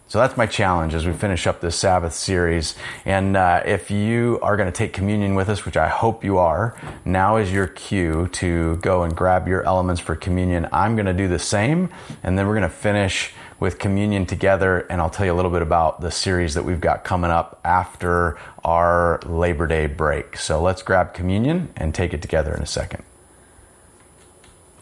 So 0.08 0.20
that's 0.20 0.38
my 0.38 0.46
challenge 0.46 0.94
as 0.94 1.06
we 1.06 1.12
finish 1.12 1.46
up 1.46 1.60
this 1.60 1.76
Sabbath 1.76 2.14
series. 2.14 2.76
And 3.04 3.36
uh, 3.36 3.64
if 3.66 3.92
you 3.92 4.40
are 4.42 4.56
going 4.56 4.72
to 4.72 4.72
take 4.72 4.94
communion 4.94 5.36
with 5.36 5.50
us, 5.50 5.66
which 5.66 5.76
I 5.76 5.90
hope 5.90 6.24
you 6.24 6.38
are, 6.38 6.80
now 7.04 7.36
is 7.36 7.52
your 7.52 7.68
cue 7.68 8.30
to 8.34 8.78
go 8.78 9.04
and 9.04 9.14
grab 9.14 9.48
your 9.48 9.64
elements 9.64 10.00
for 10.00 10.16
communion. 10.16 10.70
I'm 10.72 10.96
going 10.96 11.08
to 11.08 11.14
do 11.14 11.28
the 11.28 11.38
same, 11.40 11.90
and 12.24 12.38
then 12.38 12.48
we're 12.48 12.54
going 12.54 12.70
to 12.70 12.70
finish 12.70 13.34
with 13.60 13.80
communion 13.80 14.26
together, 14.26 14.86
and 14.90 15.02
I'll 15.02 15.10
tell 15.10 15.26
you 15.26 15.34
a 15.34 15.36
little 15.36 15.52
bit 15.52 15.62
about 15.62 16.02
the 16.02 16.12
series 16.12 16.54
that 16.54 16.64
we've 16.64 16.80
got 16.80 17.04
coming 17.04 17.32
up 17.32 17.60
after 17.66 18.38
our 18.64 19.20
Labor 19.26 19.66
Day 19.66 19.88
break. 19.88 20.38
So 20.38 20.62
let's 20.62 20.82
grab 20.82 21.14
communion 21.14 21.74
and 21.76 21.96
take 21.96 22.14
it 22.14 22.22
together 22.22 22.54
in 22.54 22.62
a 22.62 22.68
second. 22.68 23.04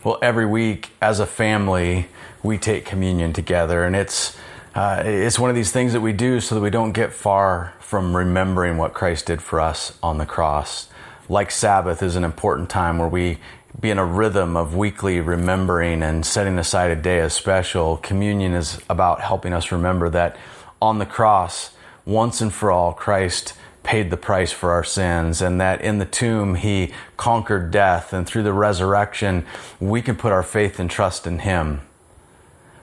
Well, 0.04 0.20
every 0.22 0.46
week 0.46 0.90
as 1.02 1.22
a 1.22 1.26
family, 1.26 2.08
we 2.44 2.58
take 2.58 2.84
communion 2.84 3.32
together, 3.32 3.86
and 3.86 3.96
it's 3.96 4.36
uh, 4.76 5.02
it's 5.06 5.40
one 5.40 5.50
of 5.50 5.56
these 5.56 5.72
things 5.72 5.94
that 5.94 6.02
we 6.02 6.12
do 6.12 6.42
so 6.42 6.56
that 6.56 6.62
we 6.62 6.72
don't 6.72 6.92
get 6.92 7.14
far 7.14 7.74
from 7.80 8.14
remembering 8.14 8.76
what 8.76 8.94
Christ 8.94 9.28
did 9.28 9.42
for 9.42 9.62
us 9.62 9.98
on 10.04 10.18
the 10.18 10.26
cross. 10.26 10.90
Like 11.30 11.52
Sabbath 11.52 12.04
is 12.04 12.18
an 12.18 12.26
important 12.26 12.70
time 12.70 12.98
where 12.98 13.08
we 13.08 13.38
be 13.80 13.92
in 13.92 13.98
a 13.98 14.06
rhythm 14.06 14.58
of 14.58 14.76
weekly 14.76 15.22
remembering 15.22 16.04
and 16.04 16.26
setting 16.26 16.60
aside 16.60 16.92
a 16.92 16.98
day 16.98 17.20
as 17.20 17.34
special. 17.34 17.96
Communion 17.96 18.54
is 18.54 18.82
about 18.90 19.22
helping 19.22 19.54
us 19.54 19.72
remember 19.72 20.10
that 20.10 20.36
on 20.82 21.00
the 21.00 21.06
cross, 21.06 21.72
once 22.04 22.42
and 22.42 22.54
for 22.54 22.72
all, 22.72 22.92
Christ 22.92 23.54
paid 23.84 24.10
the 24.10 24.18
price 24.18 24.52
for 24.52 24.72
our 24.72 24.84
sins, 24.84 25.42
and 25.42 25.60
that 25.60 25.82
in 25.82 25.98
the 26.00 26.06
tomb 26.06 26.56
he 26.56 26.94
conquered 27.18 27.70
death, 27.70 28.14
and 28.14 28.26
through 28.26 28.44
the 28.44 28.54
resurrection, 28.54 29.46
we 29.80 30.02
can 30.02 30.16
put 30.16 30.32
our 30.32 30.44
faith 30.44 30.80
and 30.80 30.90
trust 30.90 31.28
in 31.28 31.40
him. 31.40 31.82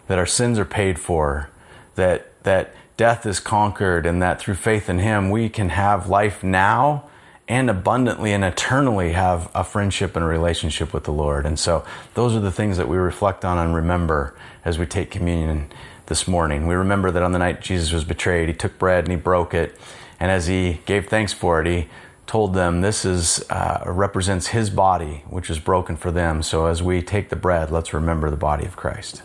That 0.06 0.18
our 0.18 0.26
sins 0.26 0.58
are 0.58 0.64
paid 0.64 0.98
for, 0.98 1.50
that, 1.94 2.42
that 2.44 2.74
death 2.96 3.24
is 3.24 3.40
conquered, 3.40 4.06
and 4.06 4.20
that 4.22 4.40
through 4.40 4.54
faith 4.54 4.88
in 4.88 4.98
him, 4.98 5.30
we 5.30 5.48
can 5.48 5.70
have 5.70 6.08
life 6.08 6.44
now 6.44 7.04
and 7.50 7.68
abundantly 7.68 8.32
and 8.32 8.44
eternally 8.44 9.10
have 9.10 9.50
a 9.56 9.64
friendship 9.64 10.14
and 10.14 10.24
a 10.24 10.28
relationship 10.28 10.94
with 10.94 11.02
the 11.02 11.12
Lord. 11.12 11.44
And 11.44 11.58
so 11.58 11.84
those 12.14 12.36
are 12.36 12.40
the 12.40 12.52
things 12.52 12.76
that 12.76 12.86
we 12.86 12.96
reflect 12.96 13.44
on 13.44 13.58
and 13.58 13.74
remember 13.74 14.36
as 14.64 14.78
we 14.78 14.86
take 14.86 15.10
communion 15.10 15.68
this 16.06 16.28
morning. 16.28 16.68
We 16.68 16.76
remember 16.76 17.10
that 17.10 17.24
on 17.24 17.32
the 17.32 17.40
night 17.40 17.60
Jesus 17.60 17.92
was 17.92 18.04
betrayed, 18.04 18.48
he 18.48 18.54
took 18.54 18.78
bread 18.78 19.02
and 19.04 19.10
he 19.12 19.16
broke 19.16 19.52
it. 19.52 19.76
And 20.20 20.30
as 20.30 20.46
he 20.46 20.80
gave 20.84 21.08
thanks 21.08 21.32
for 21.32 21.60
it, 21.60 21.66
he 21.66 21.88
told 22.26 22.54
them 22.54 22.82
this 22.82 23.04
is 23.04 23.44
uh, 23.50 23.82
represents 23.86 24.48
his 24.48 24.70
body, 24.70 25.24
which 25.28 25.50
is 25.50 25.58
broken 25.58 25.96
for 25.96 26.12
them. 26.12 26.42
So 26.42 26.66
as 26.66 26.82
we 26.82 27.02
take 27.02 27.30
the 27.30 27.36
bread, 27.36 27.72
let's 27.72 27.92
remember 27.92 28.30
the 28.30 28.36
body 28.36 28.66
of 28.66 28.76
Christ. 28.76 29.22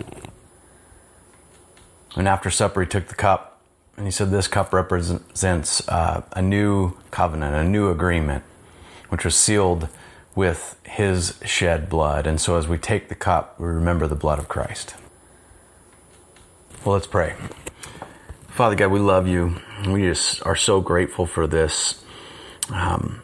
And 2.15 2.27
after 2.27 2.49
supper, 2.49 2.81
he 2.81 2.87
took 2.87 3.07
the 3.07 3.15
cup 3.15 3.55
and 3.97 4.05
he 4.05 4.11
said 4.11 4.31
this 4.31 4.47
cup 4.47 4.73
represents 4.73 5.87
uh, 5.87 6.23
a 6.33 6.41
new 6.41 6.93
covenant, 7.11 7.55
a 7.55 7.63
new 7.63 7.89
agreement, 7.89 8.43
which 9.09 9.23
was 9.23 9.35
sealed 9.35 9.87
with 10.35 10.77
his 10.83 11.39
shed 11.45 11.89
blood. 11.89 12.27
And 12.27 12.41
so 12.41 12.57
as 12.57 12.67
we 12.67 12.77
take 12.77 13.07
the 13.07 13.15
cup, 13.15 13.57
we 13.59 13.67
remember 13.67 14.07
the 14.07 14.15
blood 14.15 14.37
of 14.37 14.49
Christ. 14.49 14.95
Well, 16.83 16.93
let's 16.93 17.07
pray. 17.07 17.35
Father 18.55 18.75
God, 18.75 18.87
we 18.87 19.01
love 19.01 19.27
you. 19.27 19.57
We 19.85 20.03
just 20.03 20.41
are 20.45 20.55
so 20.55 20.79
grateful 20.79 21.25
for 21.25 21.45
this 21.45 22.01
um, 22.71 23.21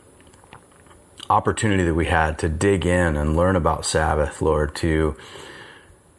opportunity 1.29 1.85
that 1.85 1.93
we 1.93 2.07
had 2.07 2.37
to 2.39 2.49
dig 2.49 2.85
in 2.85 3.15
and 3.15 3.37
learn 3.37 3.55
about 3.55 3.85
Sabbath, 3.85 4.41
Lord, 4.41 4.75
to 4.75 5.15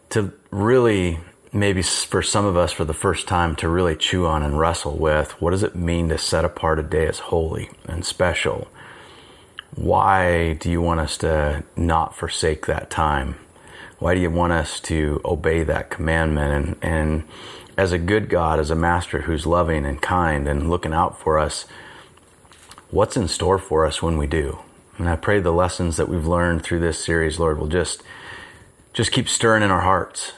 to 0.09 0.33
really 0.51 1.21
maybe 1.53 1.83
for 1.83 2.23
some 2.23 2.47
of 2.47 2.57
us 2.57 2.73
for 2.73 2.87
the 2.87 2.95
first 2.95 3.29
time 3.29 3.55
to 3.57 3.69
really 3.69 3.97
chew 3.97 4.25
on 4.25 4.43
and 4.43 4.59
wrestle 4.59 4.97
with 4.97 5.33
what 5.43 5.51
does 5.51 5.63
it 5.63 5.77
mean 5.77 6.09
to 6.09 6.17
set 6.17 6.47
apart 6.47 6.79
a 6.79 6.83
day 6.83 7.07
as 7.07 7.19
holy 7.19 7.69
and 7.85 8.07
special? 8.07 8.67
Why 9.75 10.55
do 10.55 10.71
you 10.71 10.81
want 10.81 11.01
us 11.01 11.19
to 11.19 11.65
not 11.77 12.17
forsake 12.17 12.65
that 12.65 12.89
time? 12.89 13.35
Why 13.99 14.15
do 14.15 14.21
you 14.21 14.31
want 14.31 14.55
us 14.55 14.81
to 14.81 15.21
obey 15.23 15.65
that 15.65 15.91
commandment? 15.91 16.79
And, 16.83 16.93
and 16.95 17.25
as 17.77 17.93
a 17.93 17.99
good 17.99 18.29
God, 18.29 18.59
as 18.59 18.71
a 18.71 18.77
master 18.77 19.23
who's 19.23 19.47
loving 19.47 19.85
and 19.87 20.01
kind 20.01 20.47
and 20.47 20.71
looking 20.71 20.93
out 20.93 21.19
for 21.19 21.39
us, 21.39 21.67
what's 22.91 23.17
in 23.17 23.29
store 23.29 23.59
for 23.59 23.87
us 23.87 24.03
when 24.03 24.17
we 24.19 24.27
do? 24.27 24.59
And 24.99 25.09
I 25.09 25.17
pray 25.17 25.41
the 25.41 25.53
lessons 25.53 25.97
that 25.97 26.09
we've 26.09 26.27
learned 26.27 26.63
through 26.63 26.81
this 26.81 27.03
series, 27.03 27.39
Lord, 27.39 27.59
will 27.59 27.69
just 27.69 28.03
just 28.93 29.11
keep 29.11 29.27
stirring 29.29 29.63
in 29.63 29.71
our 29.71 29.81
hearts 29.81 30.33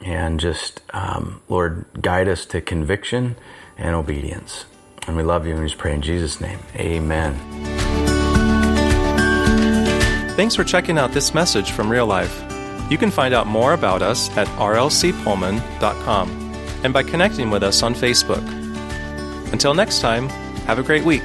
and 0.00 0.40
just, 0.40 0.80
um, 0.92 1.40
Lord, 1.48 1.84
guide 2.00 2.26
us 2.26 2.44
to 2.46 2.60
conviction 2.60 3.36
and 3.78 3.94
obedience. 3.94 4.64
And 5.06 5.16
we 5.16 5.22
love 5.22 5.46
you 5.46 5.52
and 5.52 5.62
we 5.62 5.68
just 5.68 5.78
pray 5.78 5.94
in 5.94 6.02
Jesus' 6.02 6.40
name. 6.40 6.58
Amen. 6.74 7.38
Thanks 10.34 10.56
for 10.56 10.64
checking 10.64 10.98
out 10.98 11.12
this 11.12 11.32
message 11.32 11.70
from 11.70 11.88
Real 11.88 12.06
Life. 12.06 12.42
You 12.90 12.98
can 12.98 13.12
find 13.12 13.32
out 13.32 13.46
more 13.46 13.72
about 13.74 14.02
us 14.02 14.36
at 14.36 14.48
rlcpullman.com 14.48 16.41
and 16.84 16.92
by 16.92 17.02
connecting 17.02 17.50
with 17.50 17.62
us 17.62 17.82
on 17.82 17.94
Facebook. 17.94 18.42
Until 19.52 19.74
next 19.74 20.00
time, 20.00 20.28
have 20.66 20.78
a 20.78 20.82
great 20.82 21.04
week. 21.04 21.22